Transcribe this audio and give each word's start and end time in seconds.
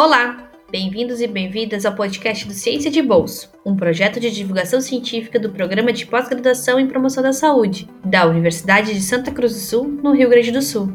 Olá! 0.00 0.48
Bem-vindos 0.70 1.20
e 1.20 1.26
bem-vindas 1.26 1.84
ao 1.84 1.92
podcast 1.92 2.46
do 2.46 2.52
Ciência 2.52 2.88
de 2.88 3.02
Bolso, 3.02 3.50
um 3.66 3.74
projeto 3.74 4.20
de 4.20 4.30
divulgação 4.30 4.80
científica 4.80 5.40
do 5.40 5.50
Programa 5.50 5.92
de 5.92 6.06
Pós-Graduação 6.06 6.78
em 6.78 6.86
Promoção 6.86 7.20
da 7.20 7.32
Saúde, 7.32 7.90
da 8.04 8.24
Universidade 8.24 8.94
de 8.94 9.02
Santa 9.02 9.32
Cruz 9.32 9.54
do 9.54 9.58
Sul, 9.58 9.88
no 9.88 10.12
Rio 10.12 10.30
Grande 10.30 10.52
do 10.52 10.62
Sul. 10.62 10.88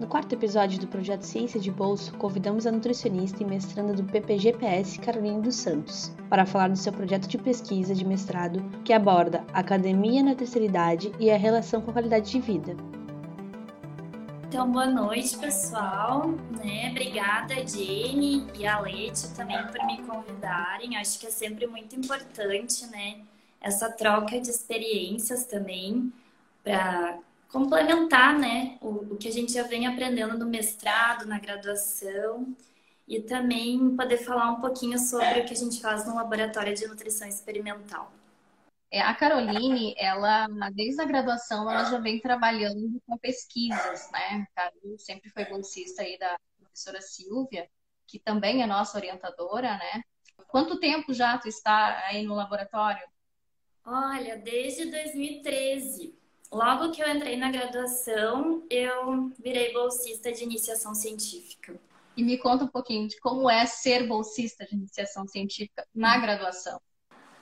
No 0.00 0.06
quarto 0.06 0.32
episódio 0.32 0.80
do 0.80 0.86
projeto 0.86 1.20
Ciência 1.20 1.60
de 1.60 1.70
Bolso, 1.70 2.14
convidamos 2.14 2.66
a 2.66 2.72
nutricionista 2.72 3.42
e 3.42 3.46
mestranda 3.46 3.92
do 3.92 4.04
PPGPS, 4.04 4.98
Carolina 5.00 5.40
dos 5.40 5.56
Santos, 5.56 6.10
para 6.30 6.46
falar 6.46 6.68
do 6.68 6.78
seu 6.78 6.94
projeto 6.94 7.28
de 7.28 7.36
pesquisa 7.36 7.94
de 7.94 8.06
mestrado 8.06 8.64
que 8.86 8.94
aborda 8.94 9.44
academia 9.52 10.22
na 10.22 10.34
terceira 10.34 10.66
idade 10.66 11.12
e 11.20 11.30
a 11.30 11.36
relação 11.36 11.82
com 11.82 11.90
a 11.90 11.92
qualidade 11.92 12.30
de 12.30 12.40
vida. 12.40 12.74
Então, 14.48 14.72
boa 14.72 14.86
noite, 14.86 15.36
pessoal. 15.36 16.26
Né? 16.64 16.88
Obrigada, 16.90 17.54
Jenny 17.66 18.46
e 18.58 18.66
a 18.66 18.80
Leite 18.80 19.28
também 19.36 19.58
por 19.66 19.84
me 19.84 19.98
convidarem. 19.98 20.96
Acho 20.96 21.18
que 21.20 21.26
é 21.26 21.30
sempre 21.30 21.66
muito 21.66 21.94
importante, 21.94 22.86
né? 22.86 23.20
Essa 23.60 23.92
troca 23.92 24.40
de 24.40 24.48
experiências 24.48 25.44
também 25.44 26.10
para 26.64 27.18
complementar, 27.52 28.38
né? 28.38 28.78
O, 28.80 29.12
o 29.12 29.16
que 29.18 29.28
a 29.28 29.32
gente 29.32 29.52
já 29.52 29.64
vem 29.64 29.86
aprendendo 29.86 30.38
no 30.38 30.46
mestrado, 30.46 31.26
na 31.26 31.38
graduação 31.38 32.48
e 33.06 33.20
também 33.20 33.94
poder 33.96 34.16
falar 34.16 34.50
um 34.52 34.62
pouquinho 34.62 34.98
sobre 34.98 35.40
o 35.40 35.44
que 35.44 35.52
a 35.52 35.56
gente 35.56 35.78
faz 35.78 36.06
no 36.06 36.14
laboratório 36.14 36.74
de 36.74 36.86
nutrição 36.86 37.28
experimental. 37.28 38.10
É, 38.90 39.02
a 39.02 39.14
Caroline, 39.14 39.94
ela, 39.98 40.48
desde 40.72 41.02
a 41.02 41.04
graduação, 41.04 41.70
ela 41.70 41.84
já 41.84 41.98
vem 41.98 42.20
trabalhando 42.20 43.00
com 43.06 43.18
pesquisas, 43.18 44.10
né? 44.10 44.46
A 44.56 44.70
Carol 44.70 44.98
sempre 44.98 45.28
foi 45.30 45.44
bolsista 45.44 46.02
aí 46.02 46.18
da 46.18 46.38
professora 46.58 47.02
Silvia, 47.02 47.68
que 48.06 48.18
também 48.18 48.62
é 48.62 48.66
nossa 48.66 48.96
orientadora, 48.96 49.76
né? 49.76 50.02
Quanto 50.46 50.80
tempo 50.80 51.12
já 51.12 51.36
tu 51.36 51.48
está 51.48 52.02
aí 52.06 52.22
no 52.22 52.34
laboratório? 52.34 53.06
Olha, 53.84 54.36
desde 54.38 54.90
2013. 54.90 56.16
Logo 56.50 56.90
que 56.90 57.02
eu 57.02 57.14
entrei 57.14 57.36
na 57.36 57.50
graduação, 57.50 58.64
eu 58.70 59.30
virei 59.38 59.70
bolsista 59.74 60.32
de 60.32 60.44
iniciação 60.44 60.94
científica. 60.94 61.78
E 62.16 62.22
me 62.22 62.38
conta 62.38 62.64
um 62.64 62.68
pouquinho 62.68 63.06
de 63.06 63.20
como 63.20 63.50
é 63.50 63.66
ser 63.66 64.06
bolsista 64.06 64.64
de 64.64 64.74
iniciação 64.74 65.28
científica 65.28 65.86
na 65.94 66.16
graduação. 66.16 66.80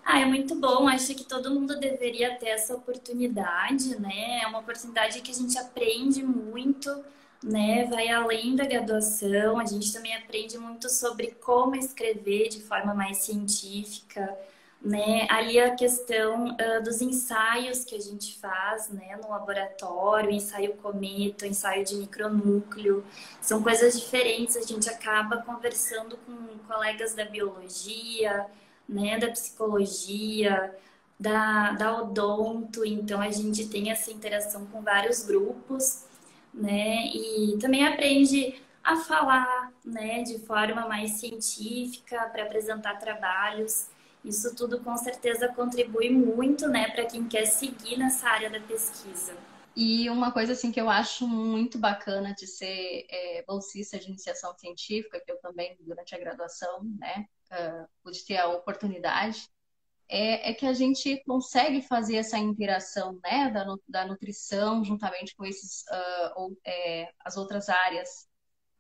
Ah, 0.09 0.21
é 0.21 0.25
muito 0.25 0.55
bom. 0.55 0.87
Acho 0.89 1.15
que 1.17 1.25
todo 1.25 1.51
mundo 1.53 1.81
deveria 1.81 2.37
ter 2.39 2.51
essa 2.51 2.75
oportunidade, 2.77 4.01
né? 4.01 4.41
É 4.43 4.47
uma 4.47 4.61
oportunidade 4.61 5.21
que 5.21 5.33
a 5.33 5.35
gente 5.35 5.59
aprende 5.59 6.23
muito, 6.23 7.05
né? 7.43 7.85
Vai 7.87 8.09
além 8.09 8.55
da 8.55 8.65
graduação. 8.65 9.59
A 9.59 9.65
gente 9.65 9.93
também 9.93 10.15
aprende 10.15 10.57
muito 10.59 10.89
sobre 10.89 11.33
como 11.41 11.75
escrever 11.75 12.49
de 12.49 12.63
forma 12.63 12.95
mais 12.95 13.19
científica, 13.19 14.33
né? 14.81 15.27
Ali 15.29 15.59
a 15.59 15.75
questão 15.75 16.51
uh, 16.51 16.83
dos 16.85 17.03
ensaios 17.03 17.85
que 17.85 17.97
a 17.97 18.01
gente 18.01 18.39
faz, 18.39 18.89
né? 18.89 19.19
No 19.21 19.29
laboratório, 19.31 20.31
ensaio 20.31 20.75
cometa, 20.77 21.49
ensaio 21.49 21.85
de 21.85 21.97
micronúcleo, 21.97 23.05
são 23.41 23.61
coisas 23.61 23.99
diferentes. 24.01 24.57
A 24.57 24.63
gente 24.63 24.89
acaba 24.89 25.39
conversando 25.39 26.17
com 26.19 26.59
colegas 26.73 27.13
da 27.13 27.25
biologia 27.25 28.47
né, 28.89 29.19
da 29.19 29.29
psicologia, 29.31 30.75
da, 31.19 31.73
da 31.73 32.03
odonto, 32.03 32.85
então 32.85 33.21
a 33.21 33.31
gente 33.31 33.69
tem 33.69 33.91
essa 33.91 34.11
interação 34.11 34.67
com 34.67 34.83
vários 34.83 35.25
grupos, 35.25 36.05
né, 36.53 37.07
e 37.07 37.57
também 37.61 37.87
aprende 37.87 38.61
a 38.83 38.97
falar, 38.97 39.73
né, 39.85 40.23
de 40.23 40.39
forma 40.39 40.87
mais 40.87 41.13
científica 41.13 42.29
para 42.29 42.45
apresentar 42.45 42.99
trabalhos. 42.99 43.89
Isso 44.25 44.55
tudo 44.55 44.81
com 44.81 44.97
certeza 44.97 45.49
contribui 45.49 46.11
muito, 46.11 46.69
né, 46.69 46.91
para 46.91 47.05
quem 47.05 47.27
quer 47.27 47.47
seguir 47.47 47.97
nessa 47.97 48.29
área 48.29 48.49
da 48.49 48.61
pesquisa. 48.61 49.37
E 49.75 50.09
uma 50.09 50.33
coisa 50.33 50.53
assim 50.53 50.73
que 50.73 50.81
eu 50.81 50.89
acho 50.89 51.29
muito 51.29 51.79
bacana 51.79 52.33
de 52.33 52.47
ser 52.47 53.07
é, 53.11 53.45
bolsista 53.47 53.99
de 53.99 54.09
iniciação 54.09 54.57
científica, 54.57 55.21
que 55.21 55.31
eu 55.31 55.37
também 55.39 55.77
durante 55.81 56.15
a 56.15 56.19
graduação, 56.19 56.83
né, 56.99 57.27
uh, 57.53 57.89
pude 58.03 58.25
ter 58.25 58.37
a 58.37 58.49
oportunidade, 58.49 59.49
é, 60.09 60.51
é, 60.51 60.55
que 60.55 60.67
a 60.67 60.73
gente 60.73 61.23
consegue 61.25 61.83
fazer 61.83 62.17
essa 62.17 62.39
interação, 62.39 63.19
né, 63.25 63.51
da, 63.51 63.65
da 63.89 64.07
nutrição 64.07 64.85
juntamente 64.85 65.35
com 65.35 65.45
esses 65.45 65.83
uh, 65.83 66.33
ou, 66.37 66.57
é, 66.65 67.11
as 67.25 67.37
outras 67.37 67.69
áreas 67.69 68.29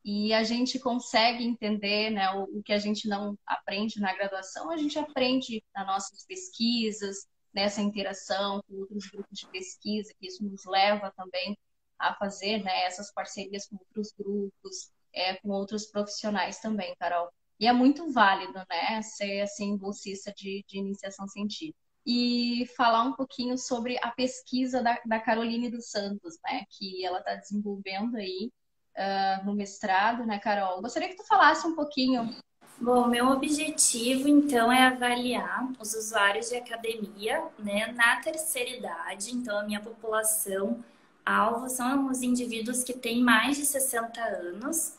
e 0.05 0.33
a 0.33 0.45
gente 0.45 0.79
consegue 0.79 1.45
entender, 1.45 2.11
né, 2.11 2.31
o, 2.31 2.45
o 2.59 2.63
que 2.63 2.73
a 2.73 2.79
gente 2.79 3.09
não 3.09 3.37
aprende 3.45 3.99
na 3.99 4.15
graduação, 4.15 4.71
a 4.71 4.77
gente 4.77 4.97
aprende 4.97 5.65
nas 5.75 5.87
nossas 5.87 6.25
pesquisas 6.25 7.27
nessa 7.53 7.81
interação 7.81 8.63
com 8.69 8.77
outros 8.77 9.07
grupos 9.07 9.39
de 9.39 9.49
pesquisa, 9.49 10.15
que 10.21 10.27
isso 10.29 10.45
nos 10.45 10.65
leva 10.67 11.11
também 11.17 11.59
a 11.99 12.15
fazer 12.15 12.63
né, 12.63 12.85
essas 12.85 13.11
parcerias 13.13 13.67
com 13.67 13.77
outros 13.77 14.13
grupos, 14.13 14.93
é, 15.13 15.35
com 15.37 15.49
outros 15.49 15.87
profissionais 15.87 16.61
também, 16.61 16.95
Carol. 17.01 17.29
E 17.59 17.67
é 17.67 17.73
muito 17.73 18.13
válido, 18.13 18.59
né, 18.69 19.01
ser 19.03 19.41
assim 19.41 19.77
bolsista 19.77 20.33
de, 20.37 20.65
de 20.69 20.79
iniciação 20.79 21.27
científica. 21.27 21.79
E 22.07 22.67
falar 22.77 23.03
um 23.03 23.15
pouquinho 23.15 23.59
sobre 23.59 23.99
a 24.01 24.11
pesquisa 24.11 24.83
da, 24.83 25.01
da 25.05 25.19
Caroline 25.19 25.71
dos 25.71 25.91
Santos, 25.91 26.37
né, 26.45 26.65
que 26.71 27.05
ela 27.05 27.19
está 27.19 27.35
desenvolvendo 27.35 28.17
aí 28.17 28.53
uh, 28.97 29.45
no 29.45 29.55
mestrado, 29.55 30.25
né, 30.25 30.39
Carol? 30.39 30.81
Gostaria 30.81 31.09
que 31.09 31.17
tu 31.17 31.27
falasse 31.27 31.67
um 31.67 31.75
pouquinho 31.75 32.37
Bom, 32.79 33.09
meu 33.09 33.29
objetivo 33.29 34.29
então 34.29 34.71
é 34.71 34.85
avaliar 34.85 35.67
os 35.81 35.95
usuários 35.95 36.51
de 36.51 36.57
academia, 36.57 37.43
né, 37.59 37.91
na 37.93 38.21
terceira 38.21 38.69
idade. 38.69 39.35
Então, 39.35 39.59
a 39.59 39.65
minha 39.65 39.81
população 39.81 40.85
alvo 41.25 41.71
são 41.71 42.11
os 42.11 42.21
indivíduos 42.23 42.85
que 42.85 42.93
têm 42.93 43.23
mais 43.23 43.57
de 43.57 43.65
60 43.65 44.21
anos, 44.21 44.93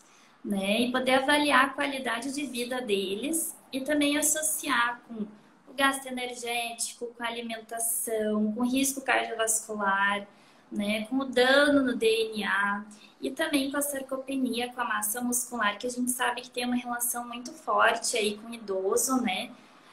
né, 0.47 0.79
e 0.79 0.91
poder 0.93 1.15
avaliar 1.15 1.65
a 1.65 1.69
qualidade 1.69 2.33
de 2.33 2.45
vida 2.45 2.79
deles 2.79 3.53
e 3.71 3.81
também 3.81 4.17
associar 4.17 5.01
com 5.05 5.25
o 5.67 5.73
gasto 5.75 6.05
energético, 6.05 7.07
com 7.07 7.21
a 7.21 7.27
alimentação, 7.27 8.53
com 8.53 8.63
risco 8.63 9.01
cardiovascular, 9.01 10.25
né, 10.71 11.05
com 11.05 11.17
o 11.17 11.25
dano 11.25 11.83
no 11.83 11.97
DNA 11.97 12.85
e 13.21 13.29
também 13.29 13.69
com 13.69 13.75
a 13.75 13.81
sarcopenia, 13.81 14.71
com 14.71 14.79
a 14.79 14.85
massa 14.85 15.19
muscular, 15.19 15.77
que 15.77 15.85
a 15.85 15.89
gente 15.89 16.11
sabe 16.11 16.39
que 16.39 16.49
tem 16.49 16.65
uma 16.65 16.77
relação 16.77 17.27
muito 17.27 17.51
forte 17.51 18.15
aí 18.15 18.37
com 18.37 18.49
o 18.49 18.53
idoso, 18.53 19.21
né? 19.21 19.51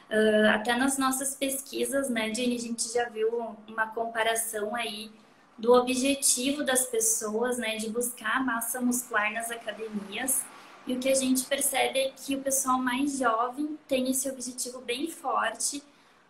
Uh, 0.09 0.49
até 0.53 0.75
nas 0.75 0.99
nossas 0.99 1.33
pesquisas, 1.35 2.09
né, 2.09 2.31
Jenny, 2.33 2.55
a 2.55 2.59
gente 2.59 2.93
já 2.93 3.09
viu 3.09 3.55
uma 3.67 3.87
comparação 3.87 4.75
aí 4.75 5.11
do 5.57 5.73
objetivo 5.73 6.63
das 6.63 6.85
pessoas, 6.87 7.57
né, 7.57 7.77
de 7.77 7.89
buscar 7.89 8.43
massa 8.43 8.81
muscular 8.81 9.31
nas 9.31 9.49
academias. 9.51 10.43
E 10.85 10.93
o 10.93 10.99
que 10.99 11.09
a 11.09 11.15
gente 11.15 11.45
percebe 11.45 11.99
é 11.99 12.11
que 12.15 12.35
o 12.35 12.41
pessoal 12.41 12.77
mais 12.77 13.17
jovem 13.17 13.77
tem 13.87 14.11
esse 14.11 14.29
objetivo 14.29 14.81
bem 14.81 15.09
forte, 15.09 15.81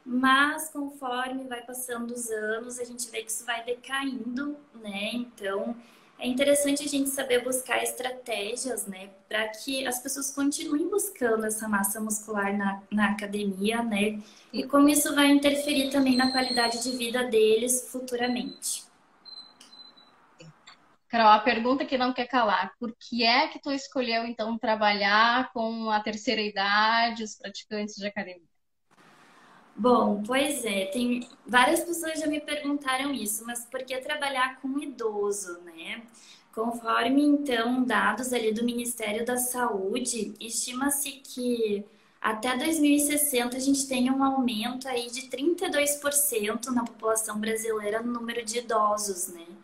mas 0.05 0.69
conforme 0.69 1.45
vai 1.45 1.61
passando 1.61 2.11
os 2.11 2.29
anos, 2.29 2.79
a 2.79 2.83
gente 2.83 3.09
vê 3.09 3.23
que 3.23 3.31
isso 3.31 3.43
vai 3.43 3.63
decaindo, 3.65 4.55
né? 4.75 5.09
Então, 5.13 5.75
é 6.17 6.27
interessante 6.27 6.83
a 6.83 6.87
gente 6.87 7.09
saber 7.09 7.43
buscar 7.43 7.83
estratégias, 7.83 8.85
né, 8.85 9.09
para 9.27 9.49
que 9.49 9.85
as 9.85 9.99
pessoas 9.99 10.31
continuem 10.31 10.87
buscando 10.87 11.45
essa 11.45 11.67
massa 11.67 11.99
muscular 11.99 12.55
na, 12.55 12.81
na 12.89 13.11
academia, 13.11 13.83
né, 13.83 14.21
e 14.53 14.63
como 14.63 14.87
isso 14.87 15.13
vai 15.13 15.27
interferir 15.27 15.89
também 15.89 16.15
na 16.15 16.31
qualidade 16.31 16.81
de 16.81 16.95
vida 16.95 17.23
deles 17.25 17.89
futuramente. 17.91 18.84
Carol, 21.15 21.31
a 21.31 21.39
pergunta 21.39 21.85
que 21.85 21.97
não 21.97 22.11
quer 22.11 22.27
calar, 22.27 22.73
por 22.77 22.93
que 22.99 23.23
é 23.23 23.47
que 23.47 23.57
tu 23.57 23.71
escolheu 23.71 24.25
então 24.25 24.57
trabalhar 24.57 25.49
com 25.53 25.89
a 25.89 26.01
terceira 26.01 26.41
idade, 26.41 27.23
os 27.23 27.37
praticantes 27.37 27.95
de 27.95 28.05
academia? 28.05 28.43
Bom, 29.77 30.21
pois 30.27 30.65
é, 30.65 30.87
tem 30.87 31.25
várias 31.47 31.85
pessoas 31.85 32.19
já 32.19 32.27
me 32.27 32.41
perguntaram 32.41 33.13
isso, 33.13 33.45
mas 33.45 33.65
por 33.65 33.81
que 33.85 33.95
trabalhar 33.99 34.59
com 34.59 34.77
idoso, 34.77 35.61
né? 35.61 36.01
Conforme 36.53 37.23
então 37.23 37.85
dados 37.85 38.33
ali 38.33 38.53
do 38.53 38.65
Ministério 38.65 39.25
da 39.25 39.37
Saúde, 39.37 40.33
estima-se 40.37 41.11
que 41.11 41.85
até 42.19 42.57
2060 42.57 43.55
a 43.55 43.59
gente 43.61 43.87
tem 43.87 44.11
um 44.11 44.21
aumento 44.21 44.85
aí 44.89 45.09
de 45.09 45.29
32% 45.29 46.71
na 46.71 46.83
população 46.83 47.39
brasileira 47.39 48.01
no 48.01 48.11
número 48.11 48.43
de 48.43 48.57
idosos, 48.57 49.29
né? 49.29 49.54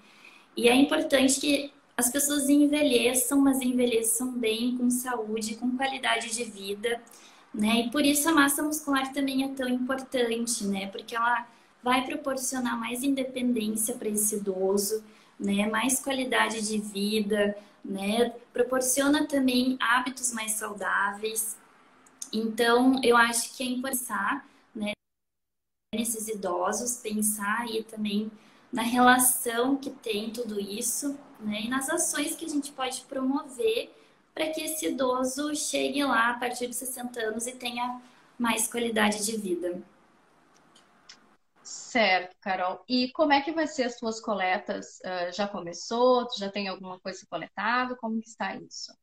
E 0.56 0.68
é 0.68 0.76
importante 0.76 1.40
que 1.40 1.72
as 1.96 2.10
pessoas 2.10 2.50
envelheçam, 2.50 3.40
mas 3.40 3.62
envelheçam 3.62 4.32
bem, 4.32 4.78
com 4.78 4.90
saúde, 4.90 5.56
com 5.56 5.76
qualidade 5.78 6.34
de 6.34 6.44
vida 6.44 7.02
né? 7.54 7.82
E 7.82 7.92
por 7.92 8.06
isso 8.06 8.30
a 8.30 8.34
massa 8.34 8.64
muscular 8.64 9.12
também 9.14 9.44
é 9.44 9.50
tão 9.50 9.68
importante, 9.68 10.66
né? 10.66 10.88
Porque 10.88 11.16
ela 11.16 11.48
vai 11.84 12.06
proporcionar 12.06 12.80
mais 12.80 13.04
independência 13.04 13.96
para 13.96 14.10
esse 14.10 14.36
idoso, 14.36 15.04
né? 15.40 15.68
Mais 15.70 16.00
qualidade 16.00 16.62
de 16.66 16.78
vida, 16.80 17.58
né? 17.84 18.30
Proporciona 18.54 19.28
também 19.28 19.78
hábitos 19.80 20.32
mais 20.34 20.54
saudáveis. 20.54 21.58
Então, 22.32 23.02
eu 23.04 23.18
acho 23.18 23.56
que 23.58 23.64
é 23.64 23.66
importante, 23.66 24.46
né? 24.74 24.94
Nesses 25.94 26.30
idosos, 26.30 26.98
pensar 26.98 27.62
aí 27.62 27.84
também 27.84 28.32
na 28.72 28.82
relação 28.82 29.76
que 29.76 29.90
tem 29.90 30.32
tudo 30.32 30.60
isso, 30.60 31.18
né? 31.40 31.62
E 31.64 31.68
nas 31.68 31.90
ações 31.90 32.36
que 32.36 32.46
a 32.46 32.50
gente 32.50 32.72
pode 32.72 33.02
promover 33.02 33.94
para 34.34 34.50
que 34.50 34.62
esse 34.62 34.88
idoso 34.88 35.54
chegue 35.56 36.04
lá 36.04 36.30
a 36.30 36.40
partir 36.40 36.68
de 36.68 36.76
60 36.76 37.20
anos 37.20 37.48
e 37.48 37.52
tenha 37.52 38.02
mais 38.38 38.68
qualidade 38.68 39.26
de 39.26 39.38
vida. 39.38 39.82
Certo, 41.62 42.36
Carol. 42.42 42.84
E 42.88 43.12
como 43.12 43.34
é 43.34 43.42
que 43.42 43.52
vai 43.52 43.68
ser 43.68 43.84
as 43.84 44.00
suas 44.00 44.20
coletas? 44.20 45.00
Uh, 45.00 45.34
já 45.34 45.48
começou? 45.48 46.26
Tu 46.28 46.40
já 46.40 46.50
tem 46.50 46.68
alguma 46.68 47.00
coisa 47.00 47.26
coletada? 47.30 47.96
Como 47.96 48.22
que 48.22 48.30
está 48.30 48.56
isso? 48.56 48.94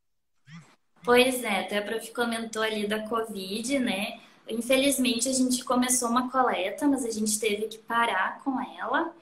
Pois 1.05 1.45
é, 1.45 1.61
até 1.61 1.79
a 1.79 1.83
Prof 1.83 2.11
comentou 2.13 2.63
ali 2.63 2.87
da 2.87 3.07
Covid, 3.07 3.79
né? 3.79 4.21
Infelizmente 4.49 5.29
a 5.29 5.33
gente 5.33 5.65
começou 5.65 6.09
uma 6.09 6.31
coleta, 6.31 6.87
mas 6.89 7.05
a 7.05 7.11
gente 7.11 7.39
teve 7.39 7.69
que 7.69 7.79
parar 7.79 8.41
com 8.43 8.61
ela, 8.79 9.15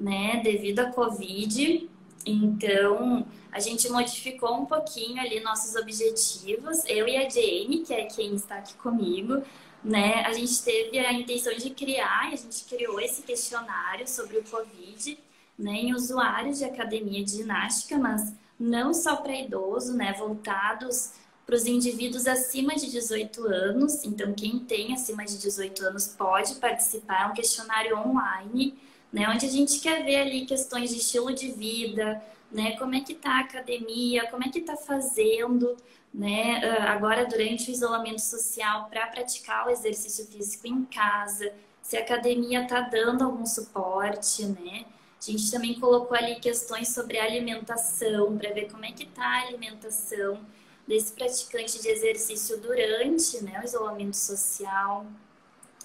né? 0.00 0.40
Devido 0.42 0.80
à 0.80 0.86
Covid. 0.90 1.88
Então, 2.24 3.26
a 3.52 3.60
gente 3.60 3.88
modificou 3.90 4.60
um 4.60 4.66
pouquinho 4.66 5.20
ali 5.20 5.40
nossos 5.40 5.76
objetivos. 5.76 6.84
Eu 6.86 7.06
e 7.06 7.16
a 7.16 7.28
Jane, 7.28 7.84
que 7.86 7.92
é 7.92 8.06
quem 8.06 8.34
está 8.34 8.56
aqui 8.56 8.74
comigo, 8.74 9.42
né? 9.84 10.22
A 10.24 10.32
gente 10.32 10.62
teve 10.62 10.98
a 10.98 11.12
intenção 11.12 11.54
de 11.54 11.70
criar, 11.70 12.30
a 12.32 12.36
gente 12.36 12.64
criou 12.64 13.00
esse 13.00 13.22
questionário 13.22 14.08
sobre 14.08 14.38
o 14.38 14.44
Covid, 14.44 15.18
né, 15.58 15.72
em 15.72 15.94
usuários 15.94 16.58
de 16.58 16.64
academia 16.64 17.22
de 17.22 17.32
ginástica, 17.32 17.98
mas 17.98 18.32
não 18.58 18.94
só 18.94 19.16
para 19.16 19.38
idoso, 19.38 19.94
né, 19.94 20.14
voltados 20.18 21.12
para 21.44 21.56
os 21.56 21.66
indivíduos 21.66 22.26
acima 22.26 22.76
de 22.76 22.90
18 22.90 23.44
anos. 23.46 24.04
Então, 24.04 24.32
quem 24.32 24.60
tem 24.60 24.94
acima 24.94 25.24
de 25.24 25.36
18 25.38 25.84
anos 25.84 26.06
pode 26.06 26.54
participar. 26.56 27.24
É 27.24 27.26
um 27.26 27.34
questionário 27.34 27.98
online, 27.98 28.78
né, 29.12 29.28
onde 29.28 29.46
a 29.46 29.48
gente 29.48 29.80
quer 29.80 30.04
ver 30.04 30.16
ali 30.16 30.46
questões 30.46 30.90
de 30.90 30.98
estilo 30.98 31.32
de 31.32 31.50
vida, 31.50 32.22
né, 32.50 32.76
como 32.76 32.94
é 32.94 33.00
que 33.00 33.12
está 33.12 33.38
a 33.38 33.40
academia, 33.40 34.26
como 34.30 34.44
é 34.44 34.48
que 34.48 34.58
está 34.60 34.76
fazendo, 34.76 35.76
né, 36.12 36.60
ah, 36.64 36.92
agora 36.92 37.24
durante 37.26 37.70
o 37.70 37.72
isolamento 37.72 38.20
social 38.20 38.88
para 38.88 39.06
praticar 39.06 39.66
o 39.66 39.70
exercício 39.70 40.26
físico 40.26 40.66
em 40.66 40.84
casa, 40.84 41.52
se 41.82 41.96
a 41.96 42.00
academia 42.00 42.62
está 42.62 42.80
dando 42.80 43.24
algum 43.24 43.46
suporte, 43.46 44.44
né? 44.46 44.84
A 45.20 45.30
gente 45.30 45.50
também 45.50 45.78
colocou 45.78 46.16
ali 46.16 46.36
questões 46.36 46.88
sobre 46.94 47.18
alimentação, 47.18 48.38
para 48.38 48.52
ver 48.52 48.70
como 48.70 48.84
é 48.84 48.92
que 48.92 49.04
está 49.04 49.22
a 49.22 49.46
alimentação 49.46 50.40
desse 50.86 51.12
praticante 51.12 51.80
de 51.80 51.88
exercício 51.88 52.58
durante 52.58 53.42
né, 53.44 53.60
o 53.60 53.64
isolamento 53.64 54.16
social. 54.16 55.06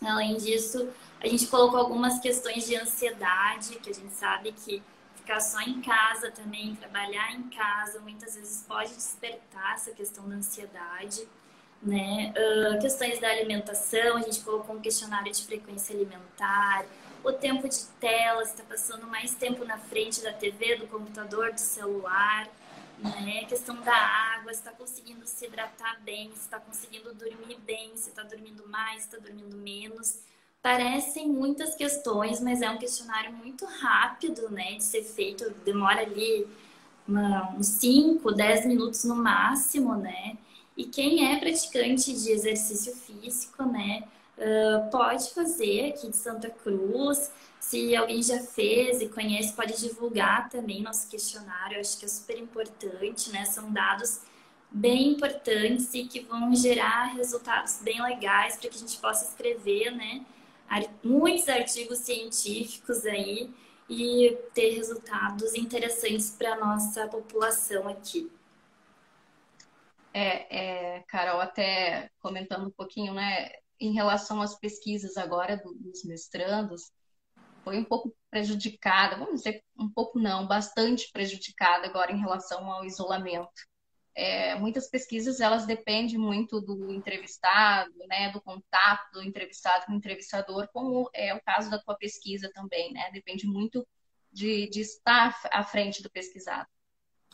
Além 0.01 0.37
disso, 0.37 0.87
a 1.25 1.27
gente 1.27 1.47
colocou 1.47 1.79
algumas 1.79 2.19
questões 2.19 2.67
de 2.67 2.75
ansiedade, 2.75 3.77
que 3.79 3.89
a 3.89 3.93
gente 3.93 4.13
sabe 4.13 4.51
que 4.51 4.81
ficar 5.15 5.39
só 5.39 5.59
em 5.61 5.81
casa 5.81 6.29
também, 6.29 6.75
trabalhar 6.75 7.33
em 7.33 7.49
casa, 7.49 7.99
muitas 7.99 8.35
vezes 8.35 8.63
pode 8.67 8.93
despertar 8.93 9.73
essa 9.73 9.89
questão 9.89 10.29
da 10.29 10.35
ansiedade, 10.35 11.27
né? 11.81 12.31
Uh, 12.37 12.79
questões 12.79 13.19
da 13.19 13.27
alimentação, 13.27 14.17
a 14.17 14.21
gente 14.21 14.41
colocou 14.41 14.75
um 14.75 14.79
questionário 14.79 15.31
de 15.31 15.43
frequência 15.43 15.95
alimentar, 15.95 16.85
o 17.23 17.33
tempo 17.33 17.67
de 17.67 17.85
tela, 17.99 18.43
está 18.43 18.63
passando 18.63 19.07
mais 19.07 19.33
tempo 19.33 19.65
na 19.65 19.79
frente 19.79 20.21
da 20.21 20.31
TV, 20.31 20.75
do 20.75 20.85
computador, 20.85 21.51
do 21.51 21.59
celular, 21.59 22.47
né? 22.99 23.41
A 23.41 23.45
questão 23.47 23.81
da 23.81 23.95
água, 23.95 24.51
está 24.51 24.71
conseguindo 24.71 25.25
se 25.25 25.47
hidratar 25.47 25.99
bem, 26.01 26.29
está 26.35 26.59
conseguindo 26.59 27.11
dormir 27.15 27.57
bem, 27.65 27.97
se 27.97 28.09
está 28.09 28.21
dormindo 28.21 28.67
mais, 28.67 29.05
está 29.05 29.17
dormindo 29.17 29.57
menos. 29.57 30.19
Parecem 30.65 31.27
muitas 31.29 31.75
questões, 31.75 32.41
mas 32.41 32.59
é 32.59 32.67
um 32.67 32.79
questionário 32.79 33.31
muito 33.31 33.65
rápido, 33.65 34.49
né, 34.49 34.73
de 34.73 34.83
ser 34.83 35.03
feito. 35.03 35.47
Demora 35.63 36.01
ali 36.01 36.47
uma, 37.07 37.51
uns 37.51 37.67
5, 37.67 38.31
10 38.31 38.65
minutos 38.65 39.03
no 39.03 39.15
máximo, 39.15 39.93
né? 39.93 40.35
E 40.75 40.85
quem 40.85 41.31
é 41.31 41.39
praticante 41.39 42.11
de 42.11 42.31
exercício 42.31 42.95
físico, 42.95 43.61
né, 43.61 44.05
uh, 44.39 44.89
pode 44.89 45.29
fazer 45.35 45.89
aqui 45.89 46.09
de 46.09 46.17
Santa 46.17 46.49
Cruz. 46.49 47.31
Se 47.59 47.95
alguém 47.95 48.23
já 48.23 48.39
fez 48.39 49.01
e 49.01 49.07
conhece, 49.07 49.53
pode 49.53 49.79
divulgar 49.79 50.49
também 50.49 50.81
nosso 50.81 51.07
questionário. 51.07 51.79
Acho 51.79 51.99
que 51.99 52.05
é 52.05 52.07
super 52.07 52.39
importante, 52.39 53.29
né? 53.29 53.45
São 53.45 53.71
dados 53.71 54.21
bem 54.71 55.09
importantes 55.09 55.93
e 55.93 56.05
que 56.05 56.21
vão 56.21 56.55
gerar 56.55 57.13
resultados 57.13 57.81
bem 57.83 58.01
legais 58.01 58.57
para 58.57 58.67
que 58.67 58.75
a 58.75 58.79
gente 58.79 58.97
possa 58.97 59.25
escrever, 59.25 59.91
né? 59.91 60.25
Muitos 61.03 61.47
artigos 61.47 61.99
científicos 61.99 63.05
aí 63.05 63.53
e 63.89 64.37
ter 64.53 64.71
resultados 64.71 65.53
interessantes 65.55 66.31
para 66.31 66.53
a 66.53 66.59
nossa 66.59 67.07
população 67.07 67.87
aqui. 67.87 68.31
É, 70.13 70.95
é, 70.97 71.03
Carol, 71.07 71.41
até 71.41 72.09
comentando 72.19 72.67
um 72.67 72.71
pouquinho, 72.71 73.13
né, 73.13 73.51
em 73.79 73.93
relação 73.93 74.41
às 74.41 74.57
pesquisas 74.57 75.17
agora 75.17 75.61
dos 75.63 76.03
mestrandos, 76.05 76.91
foi 77.63 77.77
um 77.77 77.83
pouco 77.83 78.15
prejudicada, 78.29 79.17
vamos 79.17 79.41
dizer 79.41 79.63
um 79.77 79.89
pouco 79.89 80.19
não, 80.19 80.47
bastante 80.47 81.11
prejudicada 81.11 81.87
agora 81.87 82.11
em 82.11 82.19
relação 82.19 82.71
ao 82.71 82.85
isolamento 82.85 83.49
é, 84.15 84.55
muitas 84.55 84.89
pesquisas 84.89 85.41
elas 85.41 85.65
dependem 85.65 86.17
muito 86.17 86.61
do 86.61 86.91
entrevistado, 86.93 87.93
né, 88.07 88.31
do 88.31 88.41
contato 88.41 89.11
do 89.11 89.21
entrevistado 89.21 89.85
com 89.85 89.91
o 89.91 89.95
entrevistador, 89.95 90.69
como 90.71 91.09
é 91.13 91.33
o 91.33 91.43
caso 91.43 91.69
da 91.69 91.79
tua 91.79 91.95
pesquisa 91.97 92.49
também, 92.53 92.93
né? 92.93 93.11
Depende 93.11 93.45
muito 93.45 93.85
de, 94.31 94.69
de 94.69 94.79
estar 94.79 95.37
à 95.51 95.63
frente 95.63 96.01
do 96.01 96.09
pesquisado. 96.09 96.67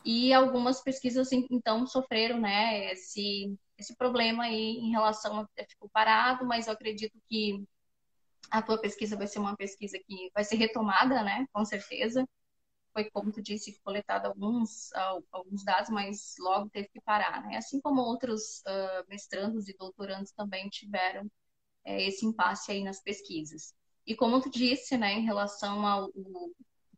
E 0.04 0.32
algumas 0.32 0.82
pesquisas 0.82 1.30
então 1.32 1.86
sofreram, 1.86 2.40
né, 2.40 2.92
esse 2.92 3.56
esse 3.78 3.96
problema 3.96 4.44
aí 4.44 4.76
em 4.78 4.90
relação 4.90 5.40
a 5.40 5.64
ficou 5.68 5.88
parado, 5.88 6.46
mas 6.46 6.66
eu 6.66 6.72
acredito 6.72 7.18
que 7.28 7.64
a 8.50 8.62
tua 8.62 8.78
pesquisa 8.80 9.16
vai 9.16 9.26
ser 9.26 9.38
uma 9.40 9.56
pesquisa 9.56 9.98
que 9.98 10.30
vai 10.34 10.44
ser 10.44 10.56
retomada, 10.56 11.22
né, 11.22 11.46
com 11.52 11.64
certeza 11.64 12.26
foi, 12.92 13.10
como 13.10 13.32
tu 13.32 13.42
disse, 13.42 13.80
coletado 13.82 14.26
alguns, 14.26 14.90
alguns 15.30 15.64
dados, 15.64 15.90
mas 15.90 16.34
logo 16.38 16.70
teve 16.70 16.88
que 16.88 17.00
parar, 17.00 17.42
né? 17.42 17.56
Assim 17.56 17.80
como 17.80 18.02
outros 18.02 18.60
uh, 18.60 19.04
mestrandos 19.08 19.68
e 19.68 19.76
doutorandos 19.76 20.32
também 20.32 20.68
tiveram 20.68 21.30
é, 21.84 22.02
esse 22.06 22.26
impasse 22.26 22.72
aí 22.72 22.84
nas 22.84 23.02
pesquisas. 23.02 23.74
E 24.06 24.14
como 24.14 24.40
tu 24.40 24.50
disse, 24.50 24.96
né, 24.96 25.12
em 25.14 25.24
relação 25.24 25.86
ao 25.86 26.10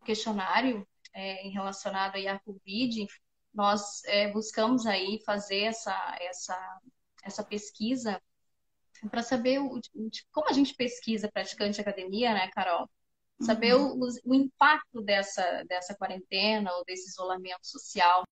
questionário 0.05 0.87
é, 1.13 1.49
relacionado 1.49 2.17
aí 2.17 2.27
à 2.27 2.39
Covid, 2.41 3.07
nós 3.53 4.03
é, 4.05 4.31
buscamos 4.33 4.87
aí 4.87 5.21
fazer 5.25 5.61
essa, 5.65 6.17
essa, 6.21 6.81
essa 7.23 7.45
pesquisa 7.45 8.21
para 9.11 9.23
saber 9.23 9.61
o, 9.61 9.77
o, 9.77 10.11
como 10.33 10.49
a 10.49 10.53
gente 10.53 10.75
pesquisa 10.75 11.31
praticante 11.31 11.75
de 11.75 11.81
academia, 11.81 12.33
né, 12.33 12.49
Carol? 12.53 12.89
Saber 13.41 13.75
uhum. 13.75 14.01
o, 14.01 14.31
o, 14.31 14.35
impacto 14.35 15.03
dessa, 15.03 15.65
dessa 15.65 15.95
quarentena 15.95 16.73
ou 16.73 16.85
desse 16.85 17.09
isolamento 17.09 17.67
social. 17.67 18.25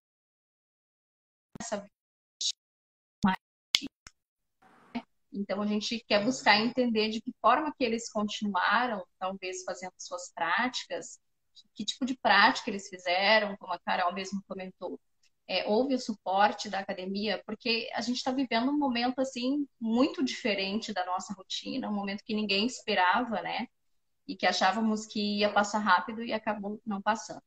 Então 5.32 5.62
a 5.62 5.66
gente 5.66 6.04
quer 6.06 6.24
buscar 6.24 6.60
entender 6.60 7.08
de 7.08 7.20
que 7.20 7.32
forma 7.40 7.72
que 7.76 7.84
eles 7.84 8.10
continuaram, 8.10 9.04
talvez 9.18 9.64
fazendo 9.64 9.94
suas 9.96 10.30
práticas, 10.32 11.18
que 11.74 11.84
tipo 11.84 12.04
de 12.04 12.16
prática 12.18 12.70
eles 12.70 12.88
fizeram, 12.88 13.56
como 13.56 13.72
a 13.72 13.78
Carol 13.80 14.12
mesmo 14.12 14.42
comentou. 14.46 15.00
É, 15.48 15.66
houve 15.68 15.94
o 15.94 15.98
suporte 15.98 16.68
da 16.68 16.78
academia, 16.80 17.42
porque 17.44 17.90
a 17.94 18.00
gente 18.00 18.16
está 18.16 18.30
vivendo 18.30 18.70
um 18.70 18.78
momento 18.78 19.20
assim 19.20 19.66
muito 19.80 20.22
diferente 20.24 20.92
da 20.92 21.04
nossa 21.04 21.34
rotina, 21.34 21.88
um 21.88 21.94
momento 21.94 22.22
que 22.24 22.34
ninguém 22.34 22.66
esperava, 22.66 23.42
né? 23.42 23.66
E 24.26 24.36
que 24.36 24.46
achávamos 24.46 25.06
que 25.06 25.38
ia 25.38 25.52
passar 25.52 25.78
rápido 25.78 26.22
e 26.22 26.32
acabou 26.32 26.80
não 26.86 27.00
passando. 27.00 27.42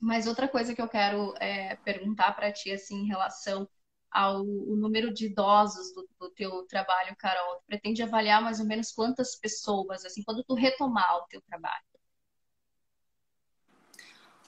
Mas 0.00 0.26
outra 0.26 0.48
coisa 0.48 0.74
que 0.74 0.82
eu 0.82 0.88
quero 0.88 1.34
é, 1.38 1.76
perguntar 1.76 2.34
para 2.34 2.52
ti, 2.52 2.72
assim, 2.72 3.02
em 3.02 3.06
relação 3.06 3.68
ao 4.10 4.44
número 4.44 5.12
de 5.12 5.26
idosos 5.26 5.94
do, 5.94 6.08
do, 6.18 6.30
teu 6.30 6.66
trabalho, 6.66 7.16
Carol, 7.16 7.56
tu 7.56 7.62
pretende 7.66 8.02
avaliar 8.02 8.42
mais 8.42 8.60
ou 8.60 8.66
menos 8.66 8.92
quantas 8.92 9.36
pessoas, 9.36 10.04
assim, 10.04 10.22
quando 10.22 10.44
tu 10.44 10.54
retomar 10.54 11.18
o 11.18 11.26
teu 11.28 11.40
trabalho? 11.42 11.84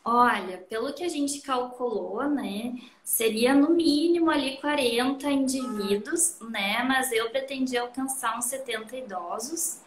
Olha, 0.04 0.58
pelo 0.58 0.92
que 0.92 1.02
a 1.02 1.08
gente 1.08 1.40
calculou, 1.40 2.28
né, 2.28 2.74
seria 3.02 3.54
no 3.54 3.70
mínimo 3.70 4.30
ali 4.30 4.58
40 4.58 5.30
indivíduos, 5.30 6.38
né, 6.40 6.82
mas 6.82 7.10
eu 7.10 7.30
pretendi 7.30 7.78
alcançar 7.78 8.36
uns 8.36 8.44
70 8.44 8.96
idosos, 8.98 9.80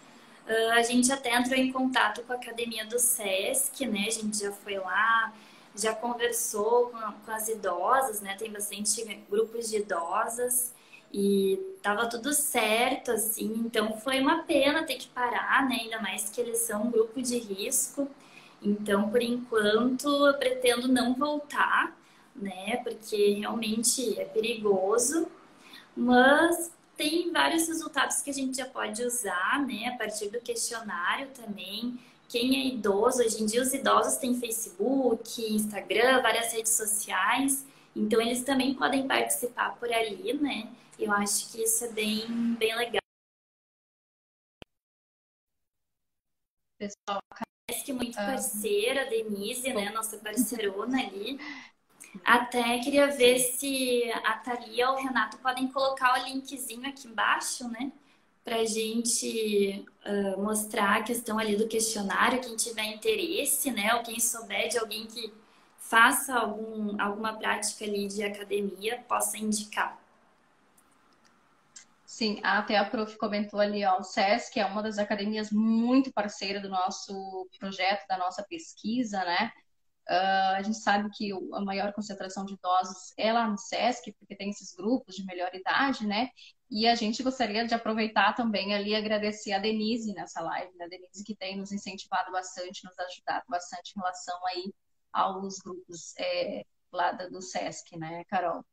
Uh, 0.47 0.71
a 0.71 0.81
gente 0.81 1.11
até 1.11 1.35
entrou 1.35 1.57
em 1.57 1.71
contato 1.71 2.23
com 2.23 2.31
a 2.31 2.37
academia 2.37 2.85
do 2.85 2.97
SESC, 2.97 3.85
né? 3.85 4.05
A 4.07 4.11
gente 4.11 4.39
já 4.39 4.51
foi 4.51 4.77
lá, 4.77 5.33
já 5.75 5.93
conversou 5.93 6.89
com, 6.89 6.97
com 7.25 7.31
as 7.31 7.49
idosas, 7.49 8.21
né? 8.21 8.35
Tem 8.37 8.49
bastante 8.49 9.03
grupos 9.29 9.69
de 9.69 9.77
idosas 9.77 10.73
e 11.13 11.59
tava 11.81 12.07
tudo 12.07 12.33
certo, 12.33 13.11
assim. 13.11 13.53
Então 13.65 13.97
foi 13.97 14.21
uma 14.21 14.43
pena 14.43 14.83
ter 14.83 14.95
que 14.95 15.07
parar, 15.09 15.67
né? 15.67 15.79
Ainda 15.81 15.99
mais 15.99 16.29
que 16.29 16.39
eles 16.39 16.59
são 16.59 16.83
um 16.83 16.91
grupo 16.91 17.21
de 17.21 17.37
risco. 17.37 18.07
Então, 18.61 19.09
por 19.09 19.21
enquanto, 19.21 20.07
eu 20.27 20.33
pretendo 20.35 20.87
não 20.87 21.13
voltar, 21.13 21.95
né? 22.35 22.77
Porque 22.83 23.33
realmente 23.33 24.19
é 24.19 24.25
perigoso. 24.25 25.27
Mas 25.95 26.71
tem 26.97 27.31
vários 27.31 27.67
resultados 27.67 28.21
que 28.21 28.31
a 28.31 28.33
gente 28.33 28.57
já 28.57 28.65
pode 28.65 29.03
usar, 29.03 29.65
né? 29.65 29.87
A 29.87 29.97
partir 29.97 30.29
do 30.29 30.41
questionário 30.41 31.27
também. 31.29 31.99
Quem 32.27 32.57
é 32.57 32.65
idoso, 32.65 33.21
hoje 33.21 33.41
em 33.41 33.45
dia 33.45 33.61
os 33.61 33.73
idosos 33.73 34.17
têm 34.17 34.37
Facebook, 34.37 35.41
Instagram, 35.41 36.21
várias 36.21 36.51
redes 36.51 36.73
sociais. 36.73 37.65
Então, 37.95 38.19
eles 38.19 38.43
também 38.43 38.73
podem 38.73 39.07
participar 39.07 39.75
por 39.77 39.91
ali, 39.93 40.33
né? 40.33 40.69
Eu 40.99 41.11
acho 41.13 41.51
que 41.51 41.63
isso 41.63 41.85
é 41.85 41.89
bem, 41.89 42.27
bem 42.55 42.75
legal. 42.75 43.01
Pessoal, 46.77 47.19
parece 47.29 47.85
que 47.85 47.93
muito 47.93 48.19
ah. 48.19 48.25
parceira, 48.25 49.03
a 49.03 49.05
Denise, 49.05 49.73
né? 49.73 49.91
Nossa 49.91 50.17
parceirona 50.17 50.99
ali. 50.99 51.39
Até 52.23 52.79
queria 52.79 53.07
ver 53.07 53.39
se 53.39 54.11
a 54.23 54.33
Thalia 54.33 54.89
ou 54.89 54.95
o 54.95 55.01
Renato 55.01 55.37
podem 55.37 55.67
colocar 55.67 56.19
o 56.19 56.25
linkzinho 56.25 56.87
aqui 56.87 57.07
embaixo, 57.07 57.67
né? 57.69 57.91
Pra 58.43 58.63
gente 58.65 59.85
uh, 60.05 60.41
mostrar 60.41 60.97
a 60.97 61.03
questão 61.03 61.37
ali 61.37 61.55
do 61.55 61.67
questionário, 61.67 62.41
quem 62.41 62.55
tiver 62.55 62.85
interesse, 62.85 63.71
né? 63.71 63.93
Ou 63.95 64.03
quem 64.03 64.19
souber 64.19 64.69
de 64.69 64.77
alguém 64.77 65.05
que 65.05 65.33
faça 65.77 66.33
algum, 66.33 66.99
alguma 67.01 67.33
prática 67.33 67.85
ali 67.85 68.07
de 68.07 68.23
academia, 68.23 69.03
possa 69.07 69.37
indicar. 69.37 69.97
Sim, 72.05 72.39
até 72.41 72.77
a 72.77 72.85
prof 72.85 73.17
comentou 73.17 73.59
ali, 73.59 73.85
ó, 73.85 73.99
o 73.99 74.03
SESC 74.03 74.59
é 74.59 74.65
uma 74.65 74.81
das 74.81 74.97
academias 74.97 75.51
muito 75.51 76.11
parceira 76.11 76.59
do 76.59 76.69
nosso 76.69 77.47
projeto, 77.59 78.07
da 78.07 78.17
nossa 78.17 78.43
pesquisa, 78.43 79.23
né? 79.23 79.51
Uh, 80.09 80.55
a 80.55 80.61
gente 80.61 80.77
sabe 80.77 81.09
que 81.09 81.31
a 81.53 81.61
maior 81.61 81.91
concentração 81.91 82.45
de 82.45 82.53
idosos 82.53 83.13
é 83.17 83.33
lá 83.33 83.45
no 83.45 83.57
SESC, 83.57 84.13
porque 84.17 84.37
tem 84.37 84.49
esses 84.49 84.73
grupos 84.73 85.15
de 85.15 85.25
melhor 85.25 85.53
idade, 85.53 86.07
né? 86.07 86.29
E 86.71 86.87
a 86.87 86.95
gente 86.95 87.21
gostaria 87.21 87.67
de 87.67 87.73
aproveitar 87.73 88.33
também 88.33 88.73
ali 88.73 88.91
e 88.91 88.95
agradecer 88.95 89.51
a 89.51 89.59
Denise 89.59 90.13
nessa 90.13 90.41
live, 90.41 90.73
né? 90.77 90.85
A 90.85 90.87
Denise 90.87 91.25
que 91.25 91.35
tem 91.35 91.57
nos 91.57 91.73
incentivado 91.73 92.31
bastante, 92.31 92.85
nos 92.85 92.97
ajudado 92.97 93.43
bastante 93.49 93.91
em 93.91 93.99
relação 93.99 94.45
aí 94.47 94.73
aos 95.11 95.57
grupos 95.59 96.13
é, 96.17 96.63
lá 96.91 97.11
do 97.11 97.41
SESC, 97.41 97.97
né, 97.97 98.23
Carol? 98.29 98.63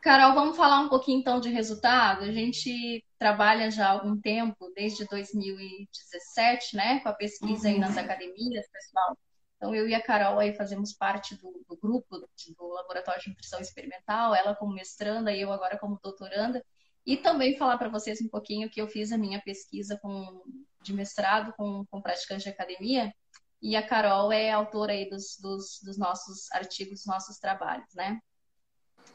Carol, 0.00 0.34
vamos 0.34 0.56
falar 0.56 0.80
um 0.80 0.88
pouquinho 0.88 1.20
então 1.20 1.38
de 1.38 1.50
resultado. 1.50 2.24
A 2.24 2.32
gente 2.32 3.04
trabalha 3.18 3.70
já 3.70 3.88
há 3.88 3.90
algum 3.90 4.18
tempo, 4.18 4.72
desde 4.74 5.04
2017, 5.04 6.76
né, 6.76 7.00
com 7.00 7.10
a 7.10 7.12
pesquisa 7.12 7.68
aí 7.68 7.78
nas 7.78 7.96
uhum. 7.96 8.00
academias, 8.00 8.66
pessoal. 8.70 9.18
Então, 9.60 9.74
eu 9.74 9.86
e 9.86 9.94
a 9.94 10.02
Carol 10.02 10.38
aí 10.38 10.54
fazemos 10.54 10.94
parte 10.94 11.34
do, 11.34 11.62
do 11.68 11.76
grupo 11.76 12.16
do 12.16 12.68
Laboratório 12.68 13.20
de 13.20 13.28
Nutrição 13.28 13.60
Experimental, 13.60 14.34
ela 14.34 14.56
como 14.56 14.72
mestranda 14.72 15.30
e 15.30 15.42
eu 15.42 15.52
agora 15.52 15.78
como 15.78 16.00
doutoranda. 16.02 16.64
E 17.04 17.14
também 17.18 17.58
falar 17.58 17.76
para 17.76 17.90
vocês 17.90 18.22
um 18.22 18.28
pouquinho 18.28 18.70
que 18.70 18.80
eu 18.80 18.88
fiz 18.88 19.12
a 19.12 19.18
minha 19.18 19.38
pesquisa 19.42 19.98
com, 20.00 20.42
de 20.80 20.94
mestrado 20.94 21.52
com, 21.58 21.84
com 21.90 22.00
praticantes 22.00 22.44
de 22.44 22.48
academia. 22.48 23.12
E 23.60 23.76
a 23.76 23.86
Carol 23.86 24.32
é 24.32 24.50
autora 24.50 24.94
aí 24.94 25.10
dos, 25.10 25.36
dos, 25.38 25.78
dos 25.84 25.98
nossos 25.98 26.50
artigos, 26.52 27.00
dos 27.00 27.06
nossos 27.06 27.38
trabalhos, 27.38 27.92
né? 27.94 28.18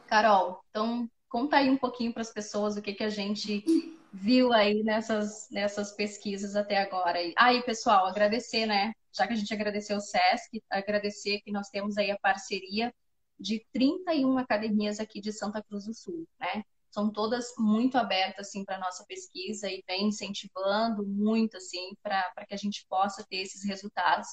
Carol, 0.05 0.63
então 0.69 1.09
conta 1.27 1.57
aí 1.57 1.71
um 1.71 1.77
pouquinho 1.77 2.13
para 2.13 2.21
as 2.21 2.31
pessoas 2.31 2.77
o 2.77 2.83
que, 2.83 2.93
que 2.93 3.03
a 3.03 3.09
gente 3.09 3.63
viu 4.13 4.53
aí 4.53 4.83
nessas, 4.83 5.49
nessas 5.49 5.91
pesquisas 5.91 6.55
até 6.55 6.77
agora. 6.77 7.17
Aí, 7.35 7.63
pessoal, 7.63 8.05
agradecer, 8.05 8.67
né? 8.67 8.93
Já 9.15 9.27
que 9.27 9.33
a 9.33 9.35
gente 9.35 9.53
agradeceu 9.53 9.97
o 9.97 10.01
SESC, 10.01 10.61
agradecer 10.69 11.39
que 11.41 11.51
nós 11.51 11.69
temos 11.69 11.97
aí 11.97 12.11
a 12.11 12.19
parceria 12.19 12.93
de 13.39 13.65
31 13.71 14.37
academias 14.37 14.99
aqui 14.99 15.21
de 15.21 15.31
Santa 15.31 15.63
Cruz 15.63 15.85
do 15.85 15.93
Sul, 15.93 16.27
né? 16.39 16.63
São 16.91 17.11
todas 17.11 17.53
muito 17.57 17.97
abertas 17.97 18.47
assim 18.47 18.63
para 18.63 18.79
nossa 18.79 19.03
pesquisa 19.05 19.69
e 19.69 19.83
vem 19.85 20.07
incentivando 20.07 21.05
muito 21.05 21.57
assim 21.57 21.93
para 22.01 22.45
que 22.47 22.53
a 22.53 22.57
gente 22.57 22.85
possa 22.89 23.25
ter 23.29 23.37
esses 23.37 23.65
resultados. 23.65 24.27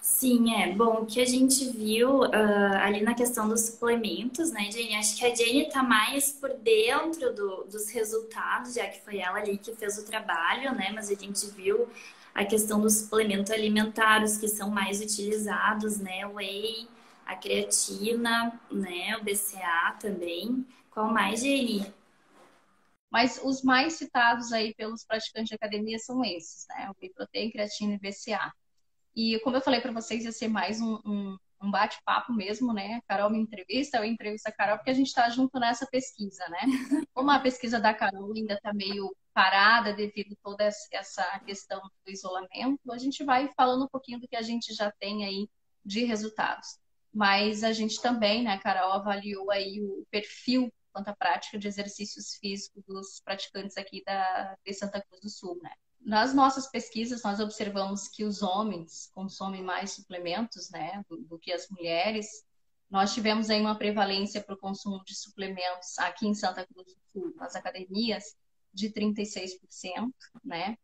Sim, 0.00 0.52
é. 0.54 0.72
Bom, 0.74 1.02
o 1.02 1.06
que 1.06 1.20
a 1.20 1.24
gente 1.24 1.68
viu 1.70 2.22
uh, 2.22 2.76
ali 2.80 3.02
na 3.02 3.14
questão 3.14 3.48
dos 3.48 3.60
suplementos, 3.60 4.50
né, 4.50 4.68
Jenny? 4.70 4.96
Acho 4.96 5.16
que 5.16 5.24
a 5.24 5.32
Jenny 5.32 5.62
está 5.62 5.80
mais 5.80 6.32
por 6.32 6.52
dentro 6.54 7.32
do, 7.32 7.64
dos 7.64 7.88
resultados, 7.90 8.74
já 8.74 8.88
que 8.88 9.00
foi 9.00 9.18
ela 9.18 9.38
ali 9.38 9.56
que 9.56 9.72
fez 9.76 9.98
o 9.98 10.04
trabalho, 10.04 10.74
né? 10.74 10.90
Mas 10.92 11.08
a 11.08 11.14
gente 11.14 11.46
viu 11.50 11.88
a 12.34 12.44
questão 12.44 12.80
dos 12.80 12.94
suplementos 12.94 13.50
alimentares 13.50 14.38
que 14.38 14.48
são 14.48 14.70
mais 14.70 15.00
utilizados, 15.00 15.98
né? 15.98 16.26
O 16.26 16.34
whey, 16.34 16.88
a 17.26 17.36
creatina, 17.36 18.58
né? 18.70 19.16
O 19.16 19.24
BCA 19.24 19.96
também. 20.00 20.66
Qual 20.90 21.10
mais, 21.10 21.40
Jenny? 21.40 21.92
Mas 23.10 23.38
os 23.44 23.62
mais 23.62 23.94
citados 23.94 24.52
aí 24.52 24.74
pelos 24.74 25.04
praticantes 25.04 25.48
de 25.48 25.54
academia 25.54 25.98
são 25.98 26.24
esses, 26.24 26.66
né? 26.68 26.90
O 26.90 26.96
whey 27.00 27.10
protein, 27.10 27.50
creatina 27.50 27.94
e 27.94 27.98
BCA. 27.98 28.52
E 29.14 29.38
como 29.40 29.56
eu 29.56 29.60
falei 29.60 29.80
para 29.80 29.92
vocês, 29.92 30.24
ia 30.24 30.32
ser 30.32 30.48
mais 30.48 30.80
um, 30.80 30.94
um, 31.04 31.36
um 31.62 31.70
bate-papo 31.70 32.32
mesmo, 32.32 32.72
né? 32.72 32.94
A 32.94 33.02
Carol 33.02 33.30
me 33.30 33.38
entrevista, 33.38 33.98
eu 33.98 34.04
entrevisto 34.04 34.48
a 34.48 34.52
Carol, 34.52 34.78
porque 34.78 34.90
a 34.90 34.94
gente 34.94 35.08
está 35.08 35.28
junto 35.28 35.60
nessa 35.60 35.86
pesquisa, 35.86 36.42
né? 36.48 36.60
Como 37.12 37.30
a 37.30 37.38
pesquisa 37.38 37.78
da 37.78 37.92
Carol 37.92 38.32
ainda 38.34 38.54
está 38.54 38.72
meio 38.72 39.14
parada 39.32 39.92
devido 39.92 40.32
a 40.32 40.42
toda 40.42 40.64
essa 40.64 41.40
questão 41.40 41.80
do 42.04 42.10
isolamento, 42.10 42.92
a 42.92 42.98
gente 42.98 43.24
vai 43.24 43.52
falando 43.56 43.84
um 43.84 43.88
pouquinho 43.88 44.20
do 44.20 44.28
que 44.28 44.36
a 44.36 44.42
gente 44.42 44.74
já 44.74 44.90
tem 44.92 45.24
aí 45.24 45.48
de 45.84 46.04
resultados. 46.04 46.78
Mas 47.12 47.62
a 47.64 47.72
gente 47.72 48.00
também, 48.00 48.42
né, 48.42 48.58
Carol 48.58 48.92
avaliou 48.92 49.50
aí 49.50 49.80
o 49.82 50.06
perfil 50.10 50.72
quanto 50.92 51.08
à 51.08 51.16
prática 51.16 51.58
de 51.58 51.68
exercícios 51.68 52.34
físicos 52.36 52.82
dos 52.84 53.20
praticantes 53.24 53.76
aqui 53.76 54.02
da, 54.04 54.56
de 54.64 54.74
Santa 54.74 55.00
Cruz 55.02 55.20
do 55.22 55.28
Sul, 55.28 55.58
né? 55.62 55.72
nas 56.04 56.34
nossas 56.34 56.66
pesquisas, 56.68 57.22
nós 57.22 57.40
observamos 57.40 58.08
que 58.08 58.24
os 58.24 58.42
homens 58.42 59.10
consomem 59.14 59.62
mais 59.62 59.92
suplementos 59.92 60.68
né, 60.70 61.02
do, 61.08 61.16
do 61.22 61.38
que 61.38 61.52
as 61.52 61.68
mulheres. 61.68 62.44
Nós 62.90 63.14
tivemos 63.14 63.48
aí 63.48 63.60
uma 63.60 63.78
prevalência 63.78 64.42
para 64.42 64.54
o 64.54 64.58
consumo 64.58 65.02
de 65.04 65.14
suplementos 65.14 65.98
aqui 65.98 66.26
em 66.26 66.34
Santa 66.34 66.66
Cruz 66.66 66.86
do 66.86 67.00
Sul, 67.12 67.34
nas 67.36 67.54
academias, 67.54 68.36
de 68.72 68.90
36%, 68.90 69.58
né? 70.44 70.76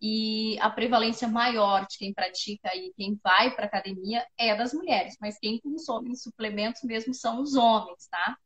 E 0.00 0.58
a 0.60 0.68
prevalência 0.68 1.26
maior 1.26 1.86
de 1.86 1.96
quem 1.96 2.12
pratica 2.12 2.68
e 2.76 2.92
quem 2.94 3.18
vai 3.22 3.54
para 3.54 3.64
academia 3.64 4.26
é 4.36 4.54
das 4.54 4.74
mulheres, 4.74 5.16
mas 5.20 5.38
quem 5.38 5.58
consome 5.60 6.14
suplementos 6.14 6.82
mesmo 6.82 7.14
são 7.14 7.40
os 7.40 7.54
homens, 7.54 8.06
tá? 8.08 8.36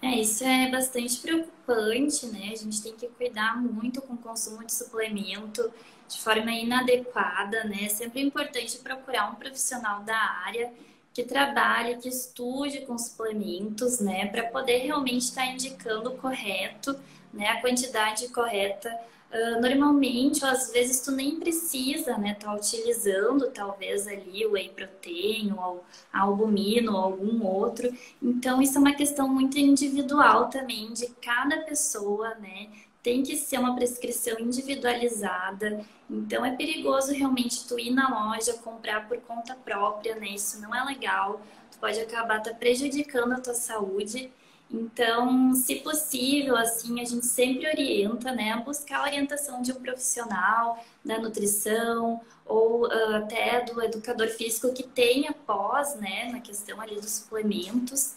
É, 0.00 0.20
isso 0.20 0.44
é 0.44 0.70
bastante 0.70 1.18
preocupante, 1.18 2.26
né? 2.26 2.50
A 2.52 2.56
gente 2.56 2.82
tem 2.82 2.94
que 2.94 3.08
cuidar 3.08 3.60
muito 3.60 4.00
com 4.00 4.14
o 4.14 4.18
consumo 4.18 4.64
de 4.64 4.72
suplemento 4.72 5.72
de 6.08 6.20
forma 6.20 6.52
inadequada, 6.52 7.64
né? 7.64 7.84
É 7.84 7.88
sempre 7.88 8.20
importante 8.20 8.78
procurar 8.78 9.30
um 9.32 9.34
profissional 9.34 10.04
da 10.04 10.16
área 10.16 10.72
que 11.18 11.24
trabalhe, 11.24 11.96
que 11.96 12.08
estude 12.08 12.82
com 12.86 12.96
suplementos, 12.96 13.98
né, 13.98 14.26
para 14.26 14.44
poder 14.44 14.78
realmente 14.78 15.22
estar 15.22 15.46
tá 15.46 15.48
indicando 15.48 16.10
o 16.10 16.16
correto, 16.16 16.96
né, 17.38 17.48
a 17.48 17.60
quantidade 17.60 18.28
correta 18.28 18.90
Uh, 19.30 19.60
normalmente, 19.60 20.42
ou 20.42 20.50
às 20.50 20.72
vezes 20.72 21.00
tu 21.00 21.12
nem 21.12 21.38
precisa, 21.38 22.16
né, 22.16 22.32
tá 22.32 22.54
utilizando 22.54 23.50
talvez 23.50 24.06
ali 24.06 24.46
o 24.46 24.52
whey 24.52 24.70
protein 24.70 25.52
ou 25.52 25.84
albumino 26.10 26.92
ou 26.92 26.98
algum 26.98 27.44
outro. 27.44 27.92
Então, 28.22 28.62
isso 28.62 28.78
é 28.78 28.80
uma 28.80 28.94
questão 28.94 29.28
muito 29.28 29.58
individual 29.58 30.48
também 30.48 30.94
de 30.94 31.08
cada 31.20 31.58
pessoa, 31.58 32.36
né? 32.36 32.68
Tem 33.02 33.22
que 33.22 33.36
ser 33.36 33.58
uma 33.58 33.74
prescrição 33.74 34.38
individualizada. 34.40 35.84
Então, 36.08 36.42
é 36.42 36.56
perigoso 36.56 37.12
realmente 37.12 37.68
tu 37.68 37.78
ir 37.78 37.90
na 37.90 38.08
loja 38.08 38.54
comprar 38.54 39.06
por 39.06 39.18
conta 39.18 39.54
própria, 39.54 40.14
né? 40.14 40.28
Isso 40.28 40.58
não 40.58 40.74
é 40.74 40.82
legal. 40.84 41.42
Tu 41.70 41.78
pode 41.78 42.00
acabar 42.00 42.42
tá 42.42 42.54
prejudicando 42.54 43.32
a 43.32 43.40
tua 43.40 43.54
saúde. 43.54 44.32
Então, 44.70 45.54
se 45.54 45.76
possível, 45.76 46.54
assim, 46.54 47.00
a 47.00 47.04
gente 47.04 47.24
sempre 47.24 47.66
orienta, 47.66 48.32
né, 48.32 48.52
a 48.52 48.58
buscar 48.58 49.00
a 49.00 49.02
orientação 49.04 49.62
de 49.62 49.72
um 49.72 49.80
profissional 49.80 50.84
da 51.02 51.18
nutrição 51.18 52.20
ou 52.44 52.86
uh, 52.86 53.16
até 53.16 53.64
do 53.64 53.82
educador 53.82 54.28
físico 54.28 54.72
que 54.74 54.82
tenha 54.82 55.32
pós, 55.32 55.96
né, 55.96 56.30
na 56.30 56.40
questão 56.40 56.80
ali 56.80 56.96
dos 56.96 57.10
suplementos, 57.12 58.16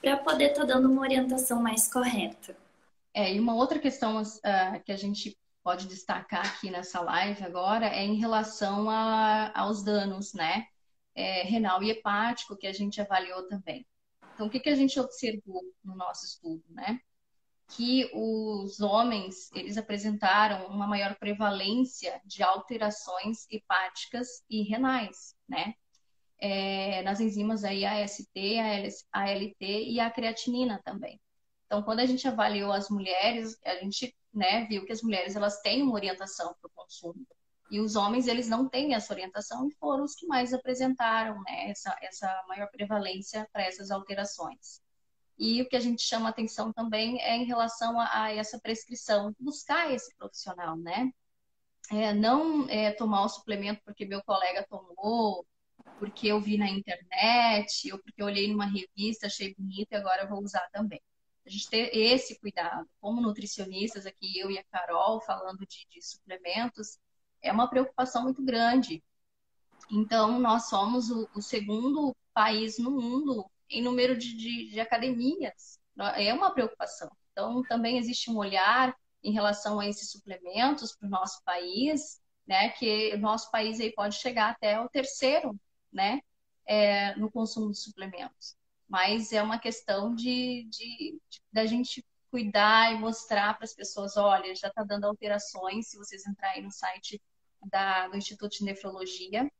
para 0.00 0.16
poder 0.16 0.52
estar 0.52 0.62
tá 0.62 0.68
dando 0.68 0.90
uma 0.90 1.02
orientação 1.02 1.60
mais 1.60 1.92
correta. 1.92 2.56
É, 3.12 3.34
e 3.34 3.38
uma 3.38 3.54
outra 3.54 3.78
questão 3.78 4.22
uh, 4.22 4.84
que 4.84 4.92
a 4.92 4.96
gente 4.96 5.36
pode 5.62 5.86
destacar 5.86 6.46
aqui 6.46 6.70
nessa 6.70 7.00
live 7.02 7.44
agora 7.44 7.86
é 7.86 8.02
em 8.02 8.14
relação 8.14 8.88
a, 8.88 9.52
aos 9.54 9.82
danos, 9.82 10.32
né? 10.32 10.66
É, 11.14 11.42
renal 11.42 11.82
e 11.82 11.90
hepático, 11.90 12.56
que 12.56 12.66
a 12.66 12.72
gente 12.72 13.00
avaliou 13.00 13.46
também. 13.46 13.86
Então, 14.40 14.48
o 14.48 14.50
que, 14.50 14.58
que 14.58 14.70
a 14.70 14.74
gente 14.74 14.98
observou 14.98 15.62
no 15.84 15.94
nosso 15.94 16.24
estudo, 16.24 16.64
né? 16.70 16.98
Que 17.68 18.10
os 18.14 18.80
homens, 18.80 19.52
eles 19.52 19.76
apresentaram 19.76 20.66
uma 20.68 20.86
maior 20.86 21.14
prevalência 21.18 22.18
de 22.24 22.42
alterações 22.42 23.46
hepáticas 23.50 24.42
e 24.48 24.62
renais, 24.62 25.36
né? 25.46 25.74
É, 26.38 27.02
nas 27.02 27.20
enzimas 27.20 27.64
aí 27.64 27.84
AST, 27.84 28.30
ALT 29.12 29.60
e 29.60 30.00
a 30.00 30.10
creatinina 30.10 30.80
também. 30.82 31.20
Então, 31.66 31.82
quando 31.82 32.00
a 32.00 32.06
gente 32.06 32.26
avaliou 32.26 32.72
as 32.72 32.88
mulheres, 32.88 33.58
a 33.62 33.74
gente 33.74 34.16
né, 34.32 34.64
viu 34.64 34.86
que 34.86 34.92
as 34.92 35.02
mulheres 35.02 35.36
elas 35.36 35.60
têm 35.60 35.82
uma 35.82 35.92
orientação 35.92 36.56
para 36.58 36.66
o 36.66 36.72
consumo. 36.74 37.26
E 37.70 37.80
os 37.80 37.94
homens, 37.96 38.26
eles 38.26 38.48
não 38.48 38.68
têm 38.68 38.94
essa 38.94 39.12
orientação 39.12 39.68
e 39.68 39.74
foram 39.74 40.04
os 40.04 40.14
que 40.14 40.26
mais 40.26 40.52
apresentaram 40.52 41.40
né, 41.42 41.70
essa, 41.70 41.96
essa 42.02 42.44
maior 42.48 42.68
prevalência 42.70 43.48
para 43.52 43.62
essas 43.62 43.90
alterações. 43.90 44.82
E 45.38 45.62
o 45.62 45.68
que 45.68 45.76
a 45.76 45.80
gente 45.80 46.02
chama 46.02 46.28
atenção 46.28 46.72
também 46.72 47.20
é 47.20 47.36
em 47.36 47.44
relação 47.44 47.98
a, 47.98 48.24
a 48.24 48.34
essa 48.34 48.58
prescrição, 48.58 49.34
buscar 49.38 49.92
esse 49.92 50.14
profissional, 50.16 50.76
né? 50.76 51.10
É, 51.90 52.12
não 52.12 52.68
é, 52.68 52.92
tomar 52.92 53.24
o 53.24 53.28
suplemento 53.28 53.80
porque 53.84 54.04
meu 54.04 54.22
colega 54.22 54.66
tomou, 54.68 55.46
porque 55.98 56.28
eu 56.28 56.40
vi 56.40 56.58
na 56.58 56.68
internet, 56.68 57.92
ou 57.92 57.98
porque 57.98 58.22
eu 58.22 58.26
olhei 58.26 58.48
numa 58.48 58.66
revista, 58.66 59.26
achei 59.26 59.54
bonito 59.54 59.92
e 59.92 59.96
agora 59.96 60.22
eu 60.22 60.28
vou 60.28 60.42
usar 60.42 60.68
também 60.72 61.00
a 61.46 61.50
gente 61.50 61.68
ter 61.68 61.96
esse 61.96 62.38
cuidado. 62.38 62.88
Como 63.00 63.20
nutricionistas, 63.20 64.06
aqui 64.06 64.38
eu 64.38 64.50
e 64.50 64.58
a 64.58 64.64
Carol, 64.64 65.20
falando 65.20 65.66
de, 65.66 65.86
de 65.90 66.02
suplementos, 66.02 66.98
é 67.42 67.52
uma 67.52 67.68
preocupação 67.68 68.22
muito 68.24 68.42
grande. 68.42 69.02
Então, 69.90 70.38
nós 70.38 70.68
somos 70.68 71.10
o, 71.10 71.28
o 71.34 71.42
segundo 71.42 72.16
país 72.32 72.78
no 72.78 72.90
mundo 72.90 73.50
em 73.68 73.82
número 73.82 74.16
de, 74.16 74.36
de, 74.36 74.70
de, 74.70 74.80
academias. 74.80 75.78
É 76.16 76.32
uma 76.32 76.52
preocupação. 76.52 77.10
Então, 77.32 77.62
também 77.64 77.98
existe 77.98 78.30
um 78.30 78.36
olhar 78.36 78.94
em 79.22 79.32
relação 79.32 79.80
a 79.80 79.86
esses 79.86 80.10
suplementos 80.10 80.94
para 80.96 81.06
o 81.06 81.10
nosso 81.10 81.42
país, 81.44 82.20
né? 82.46 82.70
Que 82.70 83.14
o 83.14 83.18
nosso 83.18 83.50
país 83.50 83.80
aí 83.80 83.92
pode 83.92 84.16
chegar 84.16 84.50
até 84.50 84.80
o 84.80 84.88
terceiro, 84.88 85.58
né? 85.92 86.20
É, 86.66 87.16
no 87.16 87.30
consumo 87.30 87.70
de 87.70 87.78
suplementos 87.78 88.56
mas 88.90 89.32
é 89.32 89.40
uma 89.40 89.58
questão 89.58 90.12
de, 90.14 90.66
de, 90.68 91.20
de 91.30 91.40
da 91.52 91.64
gente 91.64 92.04
cuidar 92.28 92.92
e 92.92 92.98
mostrar 92.98 93.54
para 93.54 93.64
as 93.64 93.72
pessoas, 93.72 94.16
olha, 94.16 94.54
já 94.54 94.68
está 94.68 94.82
dando 94.82 95.04
alterações, 95.04 95.88
se 95.88 95.96
vocês 95.96 96.26
entrarem 96.26 96.64
no 96.64 96.72
site 96.72 97.20
da, 97.62 98.08
do 98.08 98.16
Instituto 98.16 98.58
de 98.58 98.64
Nefrologia, 98.64 99.50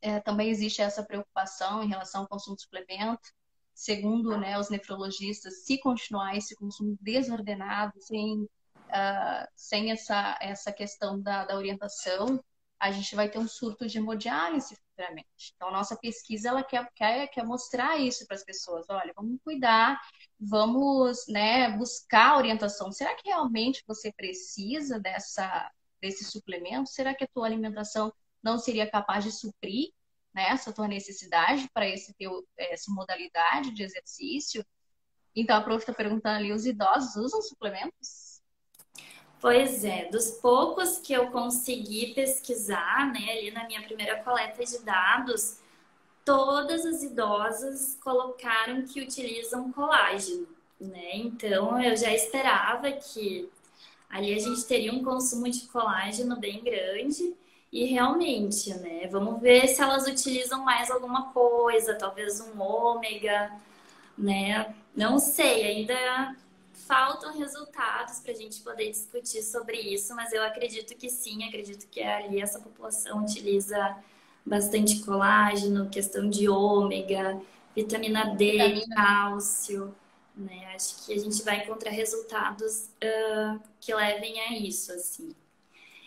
é, 0.00 0.20
também 0.20 0.50
existe 0.50 0.82
essa 0.82 1.02
preocupação 1.04 1.82
em 1.82 1.88
relação 1.88 2.22
ao 2.22 2.28
consumo 2.28 2.56
de 2.56 2.62
suplemento. 2.62 3.32
Segundo 3.72 4.36
né, 4.36 4.58
os 4.58 4.68
nefrologistas, 4.68 5.64
se 5.64 5.78
continuar 5.78 6.36
esse 6.36 6.54
consumo 6.56 6.96
desordenado, 7.00 7.94
sem, 8.00 8.42
uh, 8.42 9.46
sem 9.54 9.90
essa, 9.90 10.36
essa 10.40 10.72
questão 10.72 11.20
da, 11.20 11.44
da 11.44 11.56
orientação, 11.56 12.42
a 12.82 12.90
gente 12.90 13.14
vai 13.14 13.30
ter 13.30 13.38
um 13.38 13.46
surto 13.46 13.86
de 13.86 13.98
hemodiálise 13.98 14.74
futuramente. 14.74 15.52
Então, 15.54 15.70
nossa 15.70 15.96
pesquisa 15.96 16.48
ela 16.48 16.64
quer, 16.64 16.90
quer, 16.94 17.28
quer 17.28 17.44
mostrar 17.44 17.96
isso 17.96 18.26
para 18.26 18.34
as 18.34 18.44
pessoas. 18.44 18.84
Olha, 18.90 19.12
vamos 19.14 19.38
cuidar, 19.44 20.00
vamos 20.38 21.24
né, 21.28 21.70
buscar 21.76 22.36
orientação. 22.36 22.90
Será 22.90 23.14
que 23.14 23.28
realmente 23.28 23.84
você 23.86 24.12
precisa 24.12 24.98
dessa, 24.98 25.70
desse 26.02 26.24
suplemento? 26.24 26.90
Será 26.90 27.14
que 27.14 27.24
a 27.24 27.28
tua 27.28 27.46
alimentação 27.46 28.12
não 28.42 28.58
seria 28.58 28.90
capaz 28.90 29.24
de 29.24 29.30
suprir 29.30 29.90
né, 30.34 30.48
essa 30.48 30.72
tua 30.72 30.88
necessidade 30.88 31.70
para 31.72 31.88
esse 31.88 32.12
teu, 32.14 32.44
essa 32.58 32.90
modalidade 32.92 33.72
de 33.72 33.84
exercício? 33.84 34.66
Então, 35.34 35.56
a 35.56 35.62
prof 35.62 35.78
está 35.78 35.94
perguntando 35.94 36.38
ali, 36.38 36.52
os 36.52 36.66
idosos 36.66 37.16
usam 37.16 37.40
suplementos? 37.40 38.42
Pois 39.40 39.84
é, 39.84 40.08
dos 40.08 40.30
poucos 40.30 40.98
que 40.98 41.12
eu 41.12 41.30
consegui 41.30 42.14
pesquisar, 42.14 43.12
né, 43.12 43.32
ali 43.32 43.50
na 43.50 43.66
minha 43.66 43.82
primeira 43.82 44.22
coleta 44.22 44.64
de 44.64 44.78
dados, 44.80 45.58
todas 46.24 46.84
as 46.84 47.02
idosas 47.02 47.98
colocaram 48.02 48.84
que 48.86 49.00
utilizam 49.00 49.72
colágeno, 49.72 50.46
né? 50.80 51.16
Então 51.16 51.82
eu 51.82 51.96
já 51.96 52.12
esperava 52.12 52.92
que 52.92 53.50
ali 54.12 54.34
a 54.34 54.38
gente 54.38 54.64
teria 54.66 54.92
um 54.92 55.02
consumo 55.02 55.48
de 55.48 55.62
colágeno 55.62 56.38
bem 56.38 56.62
grande 56.62 57.34
e 57.72 57.86
realmente, 57.86 58.74
né? 58.74 59.08
Vamos 59.10 59.40
ver 59.40 59.66
se 59.68 59.80
elas 59.80 60.06
utilizam 60.06 60.62
mais 60.62 60.90
alguma 60.90 61.32
coisa, 61.32 61.94
talvez 61.94 62.38
um 62.38 62.60
ômega, 62.60 63.50
né? 64.16 64.74
Não 64.94 65.18
sei, 65.18 65.64
ainda 65.64 66.36
faltam 66.74 67.38
resultados 67.38 68.20
para 68.20 68.32
a 68.32 68.34
gente 68.34 68.60
poder 68.60 68.90
discutir 68.90 69.42
sobre 69.42 69.78
isso, 69.78 70.14
mas 70.14 70.30
eu 70.30 70.42
acredito 70.42 70.94
que 70.94 71.08
sim, 71.08 71.44
acredito 71.44 71.88
que 71.88 72.02
ali 72.02 72.38
essa 72.38 72.58
população 72.60 73.24
utiliza 73.24 73.96
bastante 74.44 75.02
colágeno, 75.02 75.88
questão 75.88 76.28
de 76.28 76.50
ômega, 76.50 77.40
vitamina 77.74 78.34
D, 78.34 78.52
vitamina. 78.52 78.94
cálcio. 78.94 79.94
Né? 80.36 80.72
Acho 80.74 81.04
que 81.04 81.12
a 81.12 81.18
gente 81.18 81.42
vai 81.42 81.62
encontrar 81.62 81.90
resultados 81.90 82.88
uh, 83.02 83.60
que 83.80 83.94
levem 83.94 84.40
a 84.40 84.58
isso, 84.58 84.92
assim. 84.92 85.34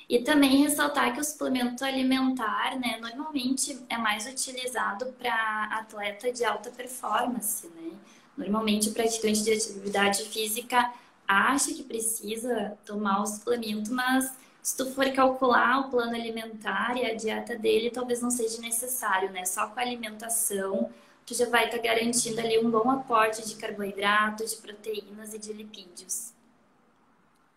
E 0.08 0.20
também 0.20 0.64
ressaltar 0.64 1.14
que 1.14 1.20
o 1.20 1.24
suplemento 1.24 1.84
alimentar, 1.84 2.78
né, 2.80 3.00
normalmente 3.02 3.84
é 3.90 3.98
mais 3.98 4.28
utilizado 4.28 5.08
para 5.14 5.66
atleta 5.72 6.32
de 6.32 6.46
alta 6.46 6.70
performance, 6.70 7.68
né? 7.70 7.92
Normalmente, 8.38 8.90
o 8.90 8.94
praticante 8.94 9.44
de 9.44 9.52
atividade 9.52 10.24
física 10.26 10.94
acha 11.28 11.74
que 11.74 11.84
precisa 11.84 12.78
tomar 12.86 13.22
o 13.22 13.26
suplemento, 13.26 13.92
mas 13.92 14.32
se 14.62 14.76
tu 14.76 14.92
for 14.92 15.10
calcular 15.12 15.80
o 15.80 15.90
plano 15.90 16.16
alimentar 16.16 16.98
e 16.98 17.06
a 17.06 17.16
dieta 17.16 17.58
dele, 17.58 17.90
talvez 17.90 18.22
não 18.22 18.30
seja 18.30 18.60
necessário, 18.62 19.32
né? 19.32 19.46
Só 19.46 19.68
com 19.68 19.80
a 19.80 19.84
alimentação, 19.84 20.92
tu 21.26 21.34
já 21.34 21.50
vai 21.50 21.66
estar 21.66 21.78
tá 21.78 21.84
garantindo 21.84 22.40
ali 22.40 22.60
um 22.60 22.70
bom 22.70 22.90
aporte 22.90 23.46
de 23.46 23.56
carboidrato, 23.56 24.46
de 24.46 24.56
proteínas 24.58 25.34
e 25.34 25.40
de 25.40 25.52
lipídios. 25.52 26.34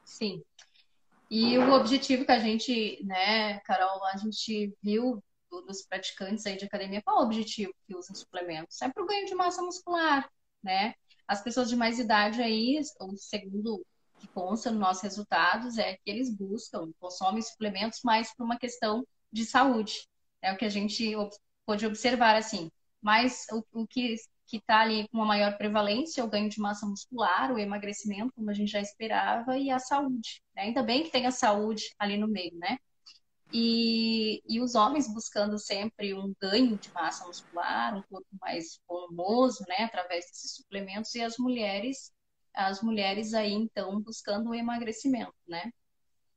Sim. 0.05 0.43
E 1.31 1.59
o 1.59 1.73
objetivo 1.73 2.25
que 2.25 2.33
a 2.33 2.39
gente, 2.39 3.05
né, 3.05 3.61
Carol, 3.61 4.03
a 4.07 4.17
gente 4.17 4.75
viu 4.83 5.23
dos 5.51 5.83
praticantes 5.83 6.47
aí 6.47 6.57
de 6.57 6.65
academia, 6.65 7.03
qual 7.03 7.19
é 7.19 7.21
o 7.21 7.25
objetivo 7.25 7.73
que 7.87 7.95
usam 7.95 8.15
suplementos? 8.15 8.81
É 8.81 8.89
para 8.89 9.03
o 9.03 9.07
ganho 9.07 9.27
de 9.27 9.35
massa 9.35 9.63
muscular, 9.63 10.29
né? 10.63 10.95
As 11.27 11.43
pessoas 11.43 11.69
de 11.69 11.77
mais 11.77 11.99
idade 11.99 12.41
aí, 12.41 12.81
o 13.01 13.17
segundo 13.17 13.85
que 14.19 14.27
consta 14.29 14.71
nos 14.71 14.81
nossos 14.81 15.03
resultados 15.03 15.79
é 15.79 15.95
que 15.95 16.01
eles 16.07 16.35
buscam, 16.35 16.91
consomem 16.99 17.43
suplementos 17.43 18.01
mais 18.03 18.35
por 18.35 18.45
uma 18.45 18.59
questão 18.59 19.07
de 19.31 19.45
saúde. 19.45 20.09
É 20.43 20.53
o 20.53 20.57
que 20.57 20.65
a 20.65 20.71
gente 20.71 21.15
pode 21.67 21.87
observar 21.87 22.35
assim. 22.37 22.71
Mas 23.09 23.47
o, 23.51 23.65
o 23.73 23.87
que 23.87 24.17
está 24.53 24.81
ali 24.81 25.09
com 25.09 25.17
uma 25.17 25.25
maior 25.25 25.57
prevalência, 25.57 26.21
é 26.21 26.25
o 26.25 26.29
ganho 26.29 26.51
de 26.51 26.61
massa 26.61 26.85
muscular, 26.85 27.51
o 27.51 27.59
emagrecimento, 27.59 28.35
como 28.35 28.51
a 28.51 28.53
gente 28.53 28.71
já 28.71 28.83
esperava, 28.83 29.57
e 29.57 29.71
a 29.71 29.79
saúde. 29.79 30.43
Né? 30.55 30.65
Ainda 30.65 30.83
bem 30.83 31.05
que 31.05 31.11
tem 31.11 31.25
a 31.25 31.31
saúde 31.31 31.85
ali 31.99 32.19
no 32.19 32.29
meio, 32.29 32.55
né? 32.59 32.77
E, 33.51 34.43
e 34.47 34.61
os 34.61 34.75
homens 34.75 35.11
buscando 35.11 35.59
sempre 35.59 36.13
um 36.13 36.35
ganho 36.39 36.77
de 36.77 36.93
massa 36.93 37.27
muscular, 37.27 37.97
um 37.97 38.03
corpo 38.03 38.29
mais 38.43 38.79
formoso, 38.87 39.65
né, 39.67 39.85
através 39.85 40.27
desses 40.27 40.55
suplementos, 40.57 41.15
e 41.15 41.23
as 41.23 41.39
mulheres, 41.39 42.13
as 42.53 42.83
mulheres 42.83 43.33
aí 43.33 43.55
então 43.55 44.03
buscando 44.03 44.51
o 44.51 44.55
emagrecimento, 44.55 45.33
né? 45.47 45.73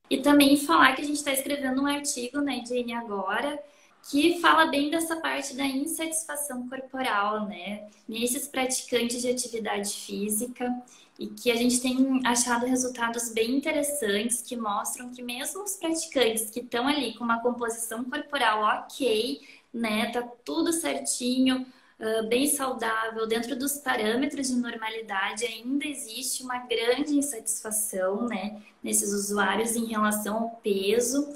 E 0.09 0.21
também 0.21 0.55
falar 0.55 0.95
que 0.95 1.01
a 1.01 1.05
gente 1.05 1.17
está 1.17 1.33
escrevendo 1.33 1.81
um 1.81 1.85
artigo 1.85 2.37
na 2.37 2.43
né, 2.45 2.59
IGN 2.59 2.93
agora 2.93 3.61
que 4.09 4.39
fala 4.39 4.65
bem 4.65 4.89
dessa 4.89 5.17
parte 5.17 5.55
da 5.55 5.65
insatisfação 5.65 6.67
corporal, 6.67 7.47
né? 7.47 7.87
Nesses 8.07 8.47
praticantes 8.47 9.21
de 9.21 9.29
atividade 9.29 9.93
física 9.93 10.73
e 11.19 11.27
que 11.27 11.51
a 11.51 11.55
gente 11.55 11.79
tem 11.79 12.19
achado 12.25 12.65
resultados 12.65 13.29
bem 13.29 13.51
interessantes 13.51 14.41
que 14.41 14.55
mostram 14.55 15.11
que 15.11 15.21
mesmo 15.21 15.63
os 15.63 15.75
praticantes 15.75 16.49
que 16.49 16.61
estão 16.61 16.87
ali 16.87 17.13
com 17.13 17.23
uma 17.23 17.41
composição 17.41 18.03
corporal 18.03 18.63
ok, 18.63 19.39
né, 19.73 20.11
tá 20.11 20.21
tudo 20.43 20.73
certinho, 20.73 21.65
uh, 22.01 22.27
bem 22.27 22.47
saudável, 22.47 23.27
dentro 23.27 23.55
dos 23.55 23.77
parâmetros 23.77 24.47
de 24.47 24.55
normalidade, 24.55 25.45
ainda 25.45 25.85
existe 25.85 26.43
uma 26.43 26.57
grande 26.59 27.15
insatisfação, 27.15 28.27
né, 28.27 28.61
nesses 28.83 29.13
usuários 29.13 29.75
em 29.75 29.85
relação 29.85 30.37
ao 30.37 30.49
peso. 30.63 31.31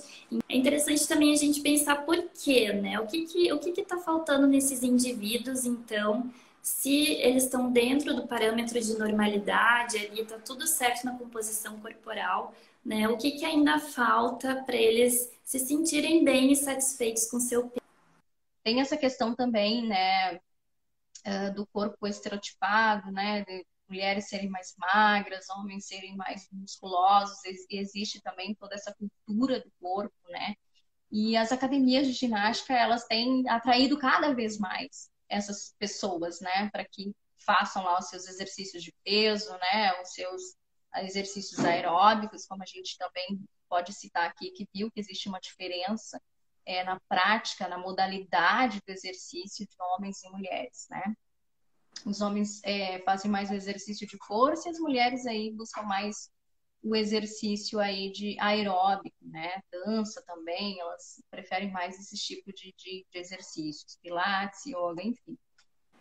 É 0.49 0.57
interessante 0.57 1.07
também 1.07 1.31
a 1.31 1.37
gente 1.37 1.61
pensar 1.61 2.05
por 2.05 2.17
quê, 2.43 2.73
né? 2.73 2.99
O 2.99 3.05
que 3.05 3.25
que, 3.25 3.53
o 3.53 3.59
que 3.59 3.71
que 3.71 3.83
tá 3.83 3.97
faltando 3.97 4.47
nesses 4.47 4.81
indivíduos, 4.81 5.65
então, 5.65 6.29
se 6.61 7.13
eles 7.13 7.43
estão 7.43 7.71
dentro 7.71 8.15
do 8.15 8.27
parâmetro 8.27 8.81
de 8.81 8.97
normalidade, 8.97 9.97
ali 9.97 10.21
está 10.21 10.39
tudo 10.39 10.65
certo 10.65 11.05
na 11.05 11.15
composição 11.15 11.79
corporal, 11.79 12.53
né? 12.83 13.07
O 13.07 13.17
que, 13.17 13.31
que 13.31 13.45
ainda 13.45 13.79
falta 13.79 14.63
para 14.65 14.75
eles 14.75 15.31
se 15.43 15.59
sentirem 15.59 16.23
bem 16.23 16.51
e 16.51 16.55
satisfeitos 16.55 17.29
com 17.29 17.39
seu 17.39 17.67
peso? 17.67 17.85
Tem 18.63 18.81
essa 18.81 18.97
questão 18.97 19.35
também, 19.35 19.87
né, 19.87 20.39
eh, 21.25 21.49
do 21.49 21.65
corpo 21.67 22.05
estereotipado, 22.07 23.11
né, 23.11 23.43
de 23.43 23.65
mulheres 23.89 24.29
serem 24.29 24.47
mais 24.49 24.75
magras, 24.77 25.49
homens 25.49 25.87
serem 25.87 26.15
mais 26.15 26.47
musculosos, 26.51 27.39
existe 27.69 28.21
também 28.21 28.53
toda 28.55 28.75
essa 28.75 28.93
cultura 28.93 29.59
do 29.59 29.71
corpo, 29.81 30.15
né? 30.29 30.55
E 31.11 31.35
as 31.35 31.51
academias 31.51 32.05
de 32.07 32.13
ginástica, 32.13 32.73
elas 32.73 33.05
têm 33.05 33.47
atraído 33.49 33.97
cada 33.97 34.33
vez 34.33 34.59
mais 34.59 35.09
essas 35.27 35.73
pessoas, 35.79 36.39
né, 36.41 36.69
para 36.71 36.85
que 36.85 37.11
façam 37.43 37.83
lá 37.83 37.97
os 37.99 38.07
seus 38.09 38.27
exercícios 38.27 38.83
de 38.83 38.93
peso, 39.03 39.51
né, 39.57 39.99
os 40.01 40.13
seus 40.13 40.41
exercícios 40.97 41.63
aeróbicos, 41.65 42.45
como 42.45 42.61
a 42.63 42.67
gente 42.67 42.97
também 42.97 43.39
pode 43.67 43.93
citar 43.93 44.29
aqui, 44.29 44.51
que 44.51 44.67
viu 44.73 44.91
que 44.91 44.99
existe 44.99 45.27
uma 45.27 45.39
diferença 45.39 46.21
é, 46.65 46.83
na 46.83 46.99
prática, 47.07 47.67
na 47.67 47.77
modalidade 47.77 48.81
do 48.85 48.91
exercício 48.91 49.65
de 49.65 49.75
homens 49.79 50.23
e 50.23 50.29
mulheres, 50.29 50.87
né? 50.89 51.15
Os 52.05 52.21
homens 52.21 52.61
é, 52.63 52.99
fazem 52.99 53.31
mais 53.31 53.49
o 53.49 53.53
exercício 53.53 54.07
de 54.07 54.17
força 54.25 54.67
e 54.67 54.71
as 54.71 54.79
mulheres 54.79 55.25
aí 55.25 55.51
buscam 55.51 55.83
mais 55.83 56.29
o 56.83 56.95
exercício 56.95 57.79
aí 57.79 58.11
de 58.11 58.37
aeróbico, 58.39 59.17
né? 59.21 59.59
Dança 59.71 60.23
também, 60.25 60.79
elas 60.79 61.23
preferem 61.31 61.71
mais 61.71 61.97
esse 61.99 62.15
tipo 62.15 62.53
de, 62.53 62.73
de, 62.77 63.05
de 63.11 63.17
exercícios, 63.17 63.97
pilates, 64.01 64.65
yoga, 64.67 65.01
enfim. 65.01 65.37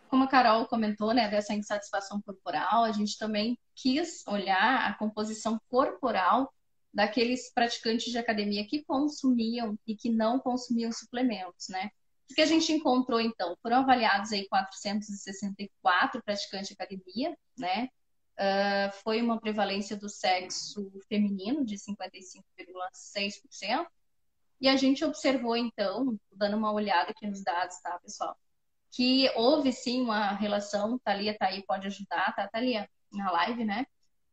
Como 0.07 0.23
a 0.23 0.27
Carol 0.27 0.67
comentou, 0.67 1.11
né, 1.11 1.27
dessa 1.27 1.55
insatisfação 1.55 2.21
corporal, 2.21 2.83
a 2.83 2.91
gente 2.91 3.17
também 3.17 3.57
quis 3.73 4.23
olhar 4.27 4.87
a 4.87 4.93
composição 4.93 5.59
corporal 5.67 6.53
daqueles 6.95 7.51
praticantes 7.53 8.09
de 8.09 8.17
academia 8.17 8.65
que 8.65 8.85
consumiam 8.85 9.77
e 9.85 9.97
que 9.97 10.09
não 10.09 10.39
consumiam 10.39 10.93
suplementos, 10.93 11.67
né? 11.67 11.89
O 12.31 12.33
que 12.33 12.41
a 12.41 12.45
gente 12.45 12.71
encontrou, 12.71 13.19
então? 13.19 13.57
Foram 13.61 13.79
avaliados 13.79 14.31
aí 14.31 14.47
464 14.47 16.23
praticantes 16.23 16.69
de 16.69 16.73
academia, 16.73 17.37
né? 17.57 17.89
Uh, 18.39 18.91
foi 19.03 19.21
uma 19.21 19.39
prevalência 19.39 19.97
do 19.97 20.07
sexo 20.07 20.89
feminino 21.09 21.65
de 21.65 21.75
55,6%. 21.75 23.85
E 24.61 24.69
a 24.69 24.77
gente 24.77 25.03
observou, 25.03 25.57
então, 25.57 26.17
dando 26.31 26.55
uma 26.55 26.71
olhada 26.71 27.11
aqui 27.11 27.27
nos 27.27 27.43
dados, 27.43 27.77
tá, 27.81 27.99
pessoal? 27.99 28.37
Que 28.89 29.29
houve 29.35 29.73
sim 29.73 30.01
uma 30.01 30.31
relação, 30.31 30.97
Thalia 30.99 31.37
tá 31.37 31.47
aí, 31.47 31.61
pode 31.65 31.87
ajudar, 31.87 32.33
tá, 32.33 32.47
Thalia? 32.47 32.89
Na 33.11 33.29
live, 33.31 33.65
né? 33.65 33.85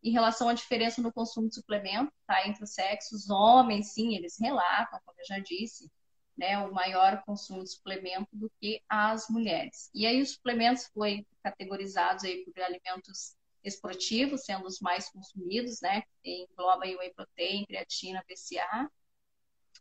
Em 0.03 0.11
relação 0.11 0.49
à 0.49 0.55
diferença 0.55 1.01
no 1.01 1.12
consumo 1.12 1.49
de 1.49 1.55
suplemento, 1.55 2.12
tá? 2.27 2.47
Entre 2.49 2.65
os 2.65 2.75
sexos, 2.75 3.31
homens, 3.31 3.93
sim, 3.93 4.15
eles 4.15 4.37
relatam, 4.38 5.01
como 5.05 5.21
eu 5.21 5.25
já 5.27 5.38
disse, 5.38 5.91
né? 6.37 6.59
O 6.59 6.73
maior 6.73 7.23
consumo 7.25 7.62
de 7.62 7.71
suplemento 7.71 8.29
do 8.33 8.51
que 8.61 8.83
as 8.88 9.29
mulheres. 9.29 9.91
E 9.95 10.07
aí 10.07 10.21
os 10.21 10.33
suplementos 10.33 10.91
foi 10.93 11.27
categorizados 11.43 12.25
aí 12.25 12.45
por 12.45 12.61
alimentos 12.62 13.37
esportivos, 13.62 14.45
sendo 14.45 14.67
os 14.67 14.81
mais 14.81 15.09
consumidos, 15.09 15.81
né? 15.81 16.03
Engloba 16.25 16.85
aí 16.85 16.97
whey 16.97 17.12
protein, 17.15 17.65
creatina, 17.67 18.25
BCA, 18.29 18.91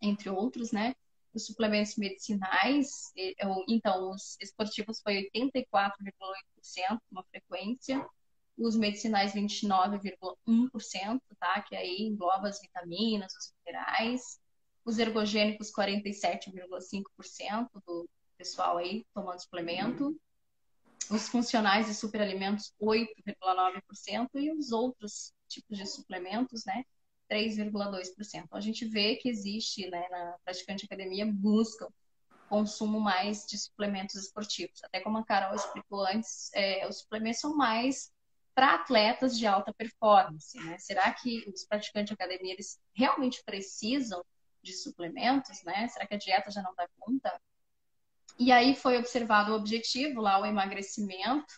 entre 0.01 0.29
outros, 0.29 0.71
né? 0.71 0.93
Os 1.33 1.45
suplementos 1.45 1.95
medicinais, 1.95 3.11
então, 3.67 4.11
os 4.11 4.37
esportivos 4.41 5.01
foi 5.01 5.29
84,8%, 5.33 6.99
uma 7.09 7.23
frequência, 7.23 8.05
os 8.57 8.75
medicinais 8.75 9.33
29,1%, 9.33 11.21
tá? 11.39 11.61
Que 11.61 11.75
aí 11.75 12.01
engloba 12.01 12.47
as 12.47 12.61
vitaminas, 12.61 13.33
os 13.33 13.53
minerais, 13.65 14.39
os 14.85 14.99
ergogênicos 14.99 15.71
47,5% 15.71 17.69
do 17.85 18.09
pessoal 18.37 18.77
aí 18.77 19.05
tomando 19.13 19.39
suplemento, 19.39 20.19
os 21.09 21.27
funcionais 21.27 21.89
e 21.89 21.93
superalimentos 21.93 22.73
8,9% 22.81 24.29
e 24.35 24.51
os 24.51 24.71
outros 24.71 25.33
tipos 25.47 25.77
de 25.77 25.85
suplementos, 25.85 26.65
né, 26.65 26.83
3,2%. 27.29 28.45
Então, 28.45 28.57
a 28.57 28.61
gente 28.61 28.85
vê 28.85 29.15
que 29.15 29.29
existe, 29.29 29.89
né, 29.89 30.07
na 30.09 30.37
praticante 30.43 30.85
academia, 30.85 31.25
busca 31.25 31.87
consumo 32.49 32.99
mais 32.99 33.45
de 33.45 33.57
suplementos 33.57 34.15
esportivos. 34.15 34.83
Até 34.83 34.99
como 34.99 35.17
a 35.17 35.23
Carol 35.23 35.55
explicou 35.55 36.05
antes, 36.05 36.51
é, 36.53 36.87
os 36.87 36.99
suplementos 36.99 37.39
são 37.39 37.55
mais 37.55 38.11
para 38.53 38.75
atletas 38.75 39.37
de 39.37 39.47
alta 39.47 39.73
performance, 39.73 40.57
né? 40.59 40.77
Será 40.77 41.11
que 41.13 41.43
os 41.49 41.65
praticantes 41.65 42.07
de 42.07 42.13
academia 42.13 42.53
eles 42.53 42.79
realmente 42.93 43.41
precisam 43.43 44.23
de 44.61 44.73
suplementos, 44.73 45.63
né? 45.63 45.87
Será 45.87 46.05
que 46.05 46.13
a 46.13 46.17
dieta 46.17 46.51
já 46.51 46.61
não 46.61 46.73
dá 46.75 46.87
conta? 46.99 47.39
E 48.37 48.51
aí 48.51 48.75
foi 48.75 48.97
observado 48.97 49.51
o 49.51 49.55
objetivo 49.55 50.21
lá, 50.21 50.39
o 50.39 50.45
emagrecimento, 50.45 51.53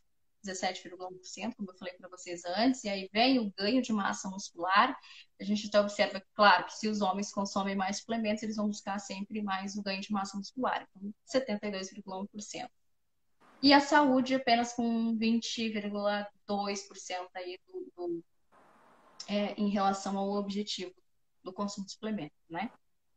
17,1%, 0.46 1.56
como 1.56 1.72
eu 1.72 1.78
falei 1.78 1.94
para 1.94 2.10
vocês 2.10 2.44
antes, 2.46 2.84
e 2.84 2.90
aí 2.90 3.10
vem 3.14 3.40
o 3.40 3.52
ganho 3.58 3.82
de 3.82 3.94
massa 3.94 4.30
muscular. 4.30 4.96
A 5.40 5.44
gente 5.44 5.68
até 5.68 5.80
observa, 5.80 6.22
claro, 6.34 6.66
que 6.66 6.74
se 6.74 6.88
os 6.88 7.02
homens 7.02 7.32
consomem 7.32 7.76
mais 7.76 8.00
suplementos, 8.00 8.44
eles 8.44 8.58
vão 8.58 8.68
buscar 8.68 9.00
sempre 9.00 9.42
mais 9.42 9.76
o 9.76 9.82
ganho 9.82 10.02
de 10.02 10.12
massa 10.12 10.38
muscular, 10.38 10.86
então 10.96 11.14
72,1%. 11.26 12.70
E 13.64 13.72
a 13.72 13.80
saúde 13.80 14.36
apenas 14.36 14.74
com 14.74 15.18
20,2% 15.18 17.30
aí 17.34 17.58
do, 17.66 17.92
do 17.96 18.22
é, 19.30 19.54
em 19.54 19.70
relação 19.70 20.18
ao 20.18 20.32
objetivo 20.32 20.94
do 21.42 21.54
consumo 21.54 21.86
de 21.86 21.94
suplementos, 21.94 22.38
né? 22.50 22.70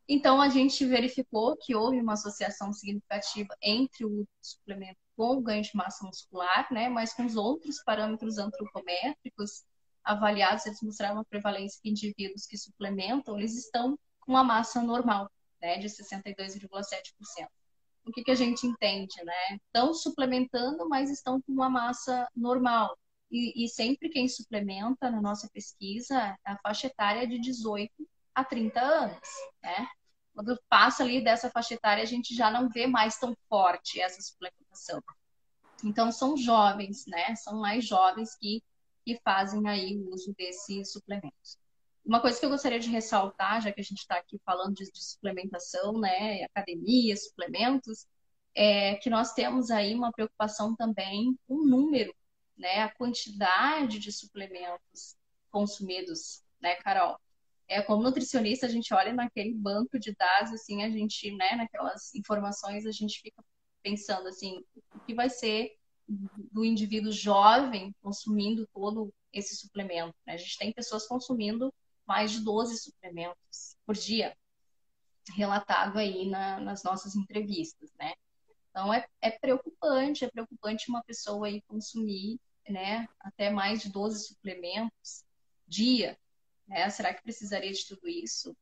Então, 0.09 0.41
a 0.41 0.49
gente 0.49 0.87
verificou 0.87 1.57
que 1.57 1.75
houve 1.75 2.01
uma 2.01 2.13
associação 2.13 2.73
significativa 2.73 3.57
entre 3.61 4.05
o 4.05 4.25
suplemento 4.41 5.01
com 5.17 5.37
o 5.37 5.43
ganho 5.43 5.65
de 5.65 5.75
massa 5.75 6.07
muscular, 6.07 6.73
né? 6.73 6.89
Mas 6.89 7.13
com 7.13 7.27
os 7.27 7.35
outros 7.35 7.83
parâmetros 7.83 8.39
antropométricos 8.39 9.65
avaliados, 10.05 10.65
eles 10.65 10.81
mostraram 10.81 11.17
uma 11.17 11.25
prevalência 11.25 11.81
que 11.83 11.91
indivíduos 11.91 12.47
que 12.47 12.57
suplementam, 12.57 13.37
eles 13.37 13.57
estão 13.57 13.99
com 14.21 14.37
a 14.37 14.45
massa 14.45 14.81
normal, 14.81 15.29
né? 15.61 15.79
De 15.79 15.89
62,7% 15.89 17.49
o 18.07 18.13
que, 18.13 18.23
que 18.23 18.31
a 18.31 18.37
gente 18.37 18.67
entende, 18.67 19.23
né? 19.25 19.59
Estão 19.67 19.93
suplementando, 19.93 20.89
mas 20.89 21.11
estão 21.11 21.41
com 21.43 21.53
uma 21.53 21.69
massa 21.69 22.29
normal. 22.35 22.97
E, 23.31 23.65
e, 23.65 23.69
sempre 23.69 24.09
quem 24.09 24.29
suplementa 24.29 25.11
na 25.11 25.21
nossa 25.21 25.49
pesquisa, 25.53 26.39
a 26.45 26.57
faixa 26.59 26.87
etária 26.87 27.25
é 27.25 27.27
de 27.27 27.41
18 27.41 27.93
a 28.33 28.45
30 28.45 28.81
anos, 28.81 29.29
né? 29.61 29.89
Quando 30.33 30.61
passa 30.69 31.03
ali 31.03 31.25
dessa 31.25 31.51
faixa 31.51 31.75
etária, 31.75 32.03
a 32.03 32.07
gente 32.07 32.35
já 32.35 32.51
não 32.51 32.69
vê 32.69 32.87
mais 32.87 33.19
tão 33.19 33.37
forte 33.49 34.01
essa 34.01 34.23
suplementação. 34.23 35.03
Então, 35.83 36.13
são 36.13 36.37
jovens, 36.37 37.07
né? 37.07 37.35
São 37.35 37.61
mais 37.61 37.85
jovens 37.85 38.37
que, 38.37 38.63
que 39.05 39.19
fazem 39.25 39.67
aí 39.69 39.97
o 39.97 40.15
uso 40.15 40.33
desses 40.39 40.93
suplementos. 40.93 41.59
Uma 42.07 42.21
coisa 42.21 42.39
que 42.39 42.47
eu 42.47 42.51
gostaria 42.51 42.79
de 42.79 42.89
ressaltar, 42.89 43.61
já 43.61 43.73
que 43.73 43.81
a 43.81 43.85
gente 43.85 43.99
está 43.99 44.17
aqui 44.17 44.39
falando 44.45 44.75
de, 44.75 44.85
de, 44.85 45.05
suplementação, 45.05 45.99
né, 45.99 46.45
academia, 46.45 47.17
suplementos, 47.17 48.07
é 48.55 48.95
que 48.95 49.11
nós 49.11 49.35
temos 49.35 49.73
aí 49.73 49.93
uma 49.93 50.13
preocupação 50.13 50.77
também 50.77 51.37
com 51.49 51.55
o 51.55 51.67
número, 51.67 52.15
né, 52.57 52.83
a 52.83 52.95
quantidade 52.95 53.99
de 53.99 54.13
suplementos 54.13 55.17
consumidos, 55.51 56.45
né, 56.61 56.77
Carol? 56.77 57.19
É 57.67 57.83
como 57.83 58.05
nutricionista 58.05 58.67
a 58.67 58.69
gente 58.69 58.95
olha 58.95 59.13
naquele 59.13 59.53
banco 59.53 59.99
de 59.99 60.15
dados, 60.15 60.53
assim, 60.53 60.85
a 60.85 60.91
gente, 60.91 61.35
né, 61.35 61.57
naquelas 61.57 62.15
informações 62.15 62.87
a 62.87 62.93
gente 62.93 63.21
fica 63.21 63.45
pensando 63.83 64.29
assim, 64.29 64.65
o 64.95 65.01
que 65.01 65.13
vai 65.13 65.29
ser 65.29 65.73
do 66.09 66.65
indivíduo 66.65 67.11
jovem 67.11 67.93
consumindo 68.01 68.65
todo 68.73 69.13
esse 69.33 69.57
suplemento. 69.57 70.15
Né? 70.25 70.35
A 70.35 70.37
gente 70.37 70.57
tem 70.57 70.73
pessoas 70.73 71.07
consumindo 71.09 71.75
mais 72.07 72.31
de 72.33 72.41
12 72.41 72.79
suplementos 72.79 73.77
por 73.85 73.95
dia, 73.95 74.37
relatado 75.35 75.99
aí 75.99 76.29
na, 76.29 76.61
nas 76.61 76.83
nossas 76.85 77.17
entrevistas, 77.17 77.91
né? 77.99 78.15
Então 78.71 78.93
é, 78.93 79.07
é 79.21 79.31
preocupante, 79.31 80.25
é 80.25 80.31
preocupante 80.31 80.89
uma 80.89 81.03
pessoa 81.03 81.47
aí 81.47 81.63
consumir, 81.63 82.39
né, 82.69 83.09
até 83.21 83.49
mais 83.49 83.81
de 83.81 83.91
12 83.91 84.27
suplementos 84.27 85.25
dia, 85.67 86.19
né? 86.67 86.89
Será 86.91 87.13
que 87.15 87.23
precisaria 87.23 87.73
de 87.73 87.87
tudo 87.87 88.09
isso? 88.09 88.57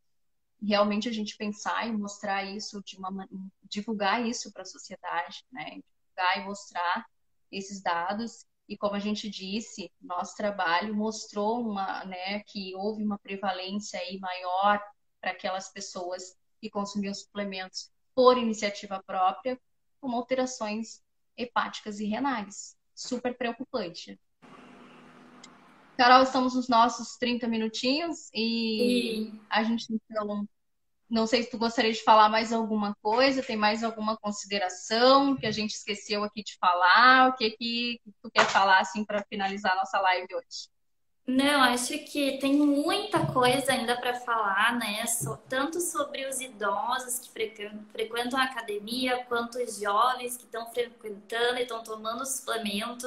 Realmente 0.63 1.09
a 1.09 1.13
gente 1.13 1.37
pensar 1.37 1.87
e 1.87 1.93
mostrar 1.93 2.45
isso 2.45 2.83
de 2.83 2.97
uma 2.97 3.29
divulgar 3.65 4.25
isso 4.27 4.53
para 4.53 4.63
a 4.63 4.67
sociedade, 4.67 5.45
né? 5.53 5.65
Divulgar 5.65 6.39
e 6.39 6.45
mostrar 6.45 7.07
esses 7.51 7.83
dados 7.83 8.47
e 8.69 8.77
como 8.77 8.95
a 8.95 8.99
gente 8.99 9.29
disse, 9.29 9.91
nosso 10.01 10.35
trabalho 10.37 10.95
mostrou 10.95 11.61
uma, 11.61 12.05
né, 12.05 12.41
que 12.47 12.75
houve 12.75 13.03
uma 13.03 13.19
prevalência 13.19 14.01
aí 14.01 14.19
maior 14.19 14.83
para 15.21 15.33
aquelas 15.33 15.71
pessoas 15.71 16.37
que 16.61 16.71
consumiam 16.71 17.13
suplementos 17.13 17.91
por 18.15 18.39
iniciativa 18.39 19.03
própria, 19.07 19.61
com 20.01 20.11
alterações 20.13 21.03
hepáticas 21.37 22.01
e 22.01 22.07
renais. 22.07 22.77
super 22.95 23.37
preocupante. 23.37 24.19
Carol, 25.97 26.23
estamos 26.23 26.55
nos 26.55 26.69
nossos 26.69 27.17
30 27.17 27.47
minutinhos 27.49 28.29
e, 28.33 29.27
e... 29.29 29.41
a 29.51 29.63
gente 29.63 29.87
então 29.93 30.47
não 31.09 31.27
sei 31.27 31.43
se 31.43 31.51
tu 31.51 31.59
gostaria 31.59 31.93
de 31.93 32.03
falar 32.03 32.29
mais 32.29 32.53
alguma 32.53 32.97
coisa, 33.03 33.43
tem 33.43 33.57
mais 33.57 33.85
alguma 33.85 34.17
consideração 34.17 35.37
que 35.37 35.47
a 35.47 35.51
gente 35.51 35.75
esqueceu 35.75 36.25
aqui 36.25 36.43
de 36.43 36.57
falar? 36.59 37.29
O 37.29 37.37
que 37.37 37.51
que 37.51 38.01
tu 38.23 38.31
quer 38.31 38.47
falar 38.47 38.81
assim 38.81 39.05
para 39.05 39.23
finalizar 39.25 39.73
a 39.73 39.77
nossa 39.77 40.01
live 40.01 40.35
hoje? 40.35 40.75
Não, 41.27 41.63
acho 41.63 41.99
que 42.01 42.37
tem 42.39 42.55
muita 42.55 43.25
coisa 43.27 43.73
ainda 43.73 43.97
para 43.97 44.15
falar, 44.15 44.79
né? 44.79 45.05
tanto 45.49 45.81
sobre 45.81 46.27
os 46.27 46.39
idosos 46.39 47.19
que 47.19 47.31
frequentam 47.31 48.39
a 48.39 48.45
academia, 48.45 49.25
quanto 49.25 49.57
os 49.57 49.81
jovens 49.81 50.37
que 50.37 50.45
estão 50.45 50.67
frequentando 50.71 51.59
e 51.59 51.63
estão 51.63 51.83
tomando 51.83 52.27
suplemento, 52.27 53.07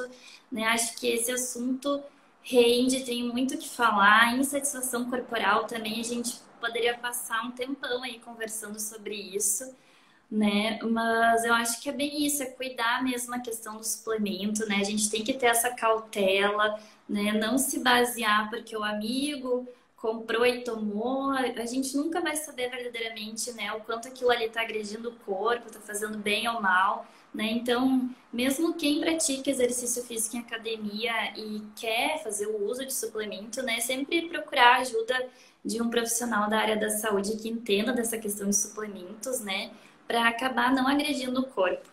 né? 0.50 0.64
Acho 0.64 0.96
que 0.96 1.06
esse 1.06 1.30
assunto 1.30 2.02
rende, 2.42 3.04
tem 3.04 3.22
muito 3.22 3.54
o 3.54 3.58
que 3.58 3.68
falar. 3.68 4.36
Insatisfação 4.36 5.08
corporal 5.08 5.66
também, 5.66 6.00
a 6.00 6.04
gente 6.04 6.40
poderia 6.58 6.96
passar 6.98 7.44
um 7.44 7.50
tempão 7.52 8.02
aí 8.02 8.18
conversando 8.20 8.78
sobre 8.80 9.14
isso, 9.14 9.74
né? 10.30 10.78
Mas 10.82 11.44
eu 11.44 11.54
acho 11.54 11.80
que 11.80 11.88
é 11.88 11.92
bem 11.92 12.24
isso, 12.26 12.42
é 12.42 12.46
cuidar 12.46 13.02
mesmo 13.02 13.34
a 13.34 13.40
questão 13.40 13.76
do 13.76 13.84
suplemento, 13.84 14.66
né? 14.66 14.76
A 14.76 14.84
gente 14.84 15.10
tem 15.10 15.24
que 15.24 15.34
ter 15.34 15.46
essa 15.46 15.70
cautela, 15.74 16.78
né? 17.08 17.32
Não 17.32 17.58
se 17.58 17.80
basear 17.80 18.50
porque 18.50 18.76
o 18.76 18.84
amigo 18.84 19.66
comprou 20.00 20.46
e 20.46 20.62
tomou, 20.62 21.30
a 21.30 21.66
gente 21.66 21.96
nunca 21.96 22.20
vai 22.20 22.36
saber 22.36 22.70
verdadeiramente, 22.70 23.52
né, 23.52 23.72
o 23.72 23.80
quanto 23.80 24.06
aquilo 24.06 24.30
ali 24.30 24.44
está 24.44 24.60
agredindo 24.62 25.08
o 25.08 25.16
corpo, 25.26 25.66
está 25.66 25.80
fazendo 25.80 26.16
bem 26.18 26.48
ou 26.48 26.60
mal, 26.60 27.04
né? 27.34 27.44
Então, 27.50 28.08
mesmo 28.32 28.74
quem 28.74 29.00
pratica 29.00 29.50
exercício 29.50 30.02
físico 30.04 30.36
em 30.36 30.40
academia 30.40 31.36
e 31.36 31.62
quer 31.74 32.22
fazer 32.22 32.46
o 32.46 32.64
uso 32.64 32.86
de 32.86 32.94
suplemento, 32.94 33.60
né, 33.62 33.80
sempre 33.80 34.28
procurar 34.28 34.76
ajuda 34.78 35.28
de 35.64 35.82
um 35.82 35.90
profissional 35.90 36.48
da 36.48 36.58
área 36.58 36.76
da 36.76 36.90
saúde 36.90 37.36
que 37.36 37.48
entenda 37.48 37.92
dessa 37.92 38.18
questão 38.18 38.48
de 38.48 38.56
suplementos, 38.56 39.40
né, 39.40 39.72
para 40.06 40.28
acabar 40.28 40.72
não 40.72 40.88
agredindo 40.88 41.40
o 41.40 41.48
corpo. 41.48 41.88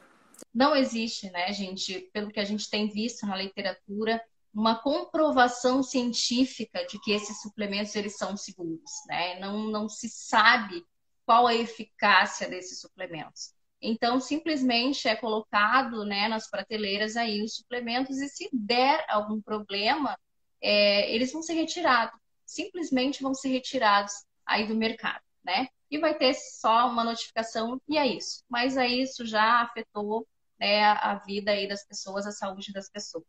Não 0.53 0.75
existe, 0.75 1.29
né, 1.31 1.51
gente, 1.51 2.09
pelo 2.13 2.31
que 2.31 2.39
a 2.39 2.45
gente 2.45 2.69
tem 2.69 2.89
visto 2.89 3.25
na 3.25 3.35
literatura, 3.35 4.21
uma 4.53 4.75
comprovação 4.75 5.83
científica 5.83 6.85
de 6.85 6.97
que 7.01 7.11
esses 7.11 7.41
suplementos 7.41 7.93
eles 7.93 8.15
são 8.15 8.37
seguros, 8.37 8.91
né? 9.05 9.37
Não, 9.37 9.69
não 9.69 9.89
se 9.89 10.07
sabe 10.07 10.81
qual 11.25 11.45
a 11.45 11.53
eficácia 11.53 12.47
desses 12.47 12.79
suplementos. 12.79 13.53
Então, 13.81 14.21
simplesmente 14.21 15.09
é 15.09 15.15
colocado 15.15 16.05
né, 16.05 16.29
nas 16.29 16.49
prateleiras 16.49 17.17
aí 17.17 17.43
os 17.43 17.55
suplementos 17.55 18.17
e 18.17 18.29
se 18.29 18.49
der 18.53 19.05
algum 19.09 19.41
problema, 19.41 20.17
é, 20.61 21.13
eles 21.13 21.33
vão 21.33 21.41
ser 21.41 21.53
retirados 21.53 22.17
simplesmente 22.45 23.21
vão 23.23 23.33
ser 23.33 23.49
retirados 23.49 24.13
aí 24.45 24.67
do 24.67 24.75
mercado, 24.75 25.23
né? 25.43 25.67
E 25.89 25.97
vai 25.97 26.17
ter 26.17 26.33
só 26.33 26.89
uma 26.89 27.03
notificação 27.03 27.81
e 27.87 27.97
é 27.97 28.05
isso. 28.07 28.43
Mas 28.49 28.77
aí 28.77 29.01
isso 29.01 29.25
já 29.25 29.61
afetou 29.61 30.27
né, 30.59 30.83
a 30.83 31.15
vida 31.25 31.51
aí 31.51 31.67
das 31.67 31.85
pessoas, 31.85 32.25
a 32.25 32.31
saúde 32.31 32.73
das 32.73 32.89
pessoas. 32.89 33.25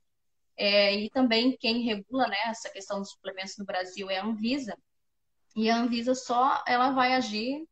É, 0.57 0.95
e 0.95 1.11
também 1.11 1.57
quem 1.59 1.83
regula 1.83 2.27
né, 2.29 2.37
essa 2.47 2.71
questão 2.71 2.99
dos 3.01 3.11
suplementos 3.11 3.57
no 3.59 3.65
Brasil 3.65 4.11
é 4.11 4.19
a 4.19 4.25
Anvisa. 4.25 4.77
E 5.55 5.71
a 5.71 5.77
Anvisa 5.77 6.15
só 6.15 6.63
ela 6.67 6.91
vai 6.91 7.15
agir 7.15 7.67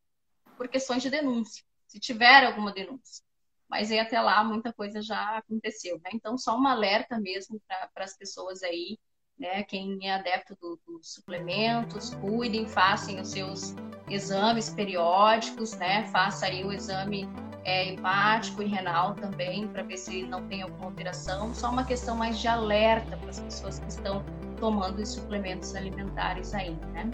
por 0.57 0.69
questões 0.69 1.03
de 1.03 1.11
denúncia, 1.11 1.65
se 1.87 1.99
tiver 1.99 2.45
alguma 2.45 2.73
denúncia. 2.73 3.25
Mas 3.69 3.91
aí 3.91 3.99
até 3.99 4.21
lá 4.21 4.45
muita 4.45 4.73
coisa 4.73 5.03
já 5.03 5.39
aconteceu. 5.39 5.97
Né? 5.97 6.11
Então, 6.15 6.37
só 6.39 6.57
um 6.59 6.67
alerta 6.67 7.19
mesmo 7.19 7.61
para 7.67 8.05
as 8.05 8.17
pessoas 8.17 8.63
aí 8.63 8.99
né? 9.39 9.63
Quem 9.65 9.99
é 10.03 10.15
adepto 10.15 10.57
do, 10.61 10.79
dos 10.87 11.15
suplementos, 11.15 12.15
cuidem, 12.15 12.67
façam 12.67 13.21
os 13.21 13.29
seus 13.29 13.75
exames 14.09 14.71
periódicos, 14.71 15.75
né? 15.75 16.05
Faça 16.07 16.47
aí 16.47 16.65
o 16.65 16.73
exame 16.73 17.29
é, 17.65 17.93
hepático 17.93 18.63
e 18.63 18.67
renal 18.67 19.15
também, 19.15 19.67
para 19.69 19.83
ver 19.83 19.97
se 19.97 20.23
não 20.23 20.47
tem 20.47 20.63
alguma 20.63 20.87
alteração. 20.87 21.55
Só 21.55 21.71
uma 21.71 21.85
questão 21.85 22.17
mais 22.17 22.39
de 22.39 22.49
alerta 22.49 23.17
para 23.17 23.31
as 23.31 23.41
pessoas 23.41 23.79
que 23.79 23.89
estão 23.89 24.25
tomando 24.59 25.01
os 25.01 25.09
suplementos 25.11 25.75
alimentares 25.75 26.55
aí, 26.55 26.77
né? 26.93 27.11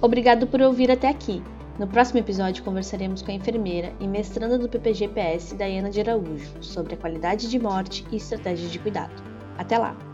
Obrigado 0.00 0.48
por 0.48 0.60
ouvir 0.60 0.90
até 0.90 1.08
aqui. 1.08 1.40
No 1.82 1.88
próximo 1.88 2.20
episódio, 2.20 2.62
conversaremos 2.62 3.22
com 3.22 3.32
a 3.32 3.34
enfermeira 3.34 3.92
e 3.98 4.06
mestranda 4.06 4.56
do 4.56 4.68
PPGPS, 4.68 5.56
Dayana 5.56 5.90
de 5.90 5.98
Araújo, 5.98 6.62
sobre 6.62 6.94
a 6.94 6.96
qualidade 6.96 7.50
de 7.50 7.58
morte 7.58 8.06
e 8.12 8.18
estratégias 8.18 8.70
de 8.70 8.78
cuidado. 8.78 9.20
Até 9.58 9.76
lá! 9.76 10.11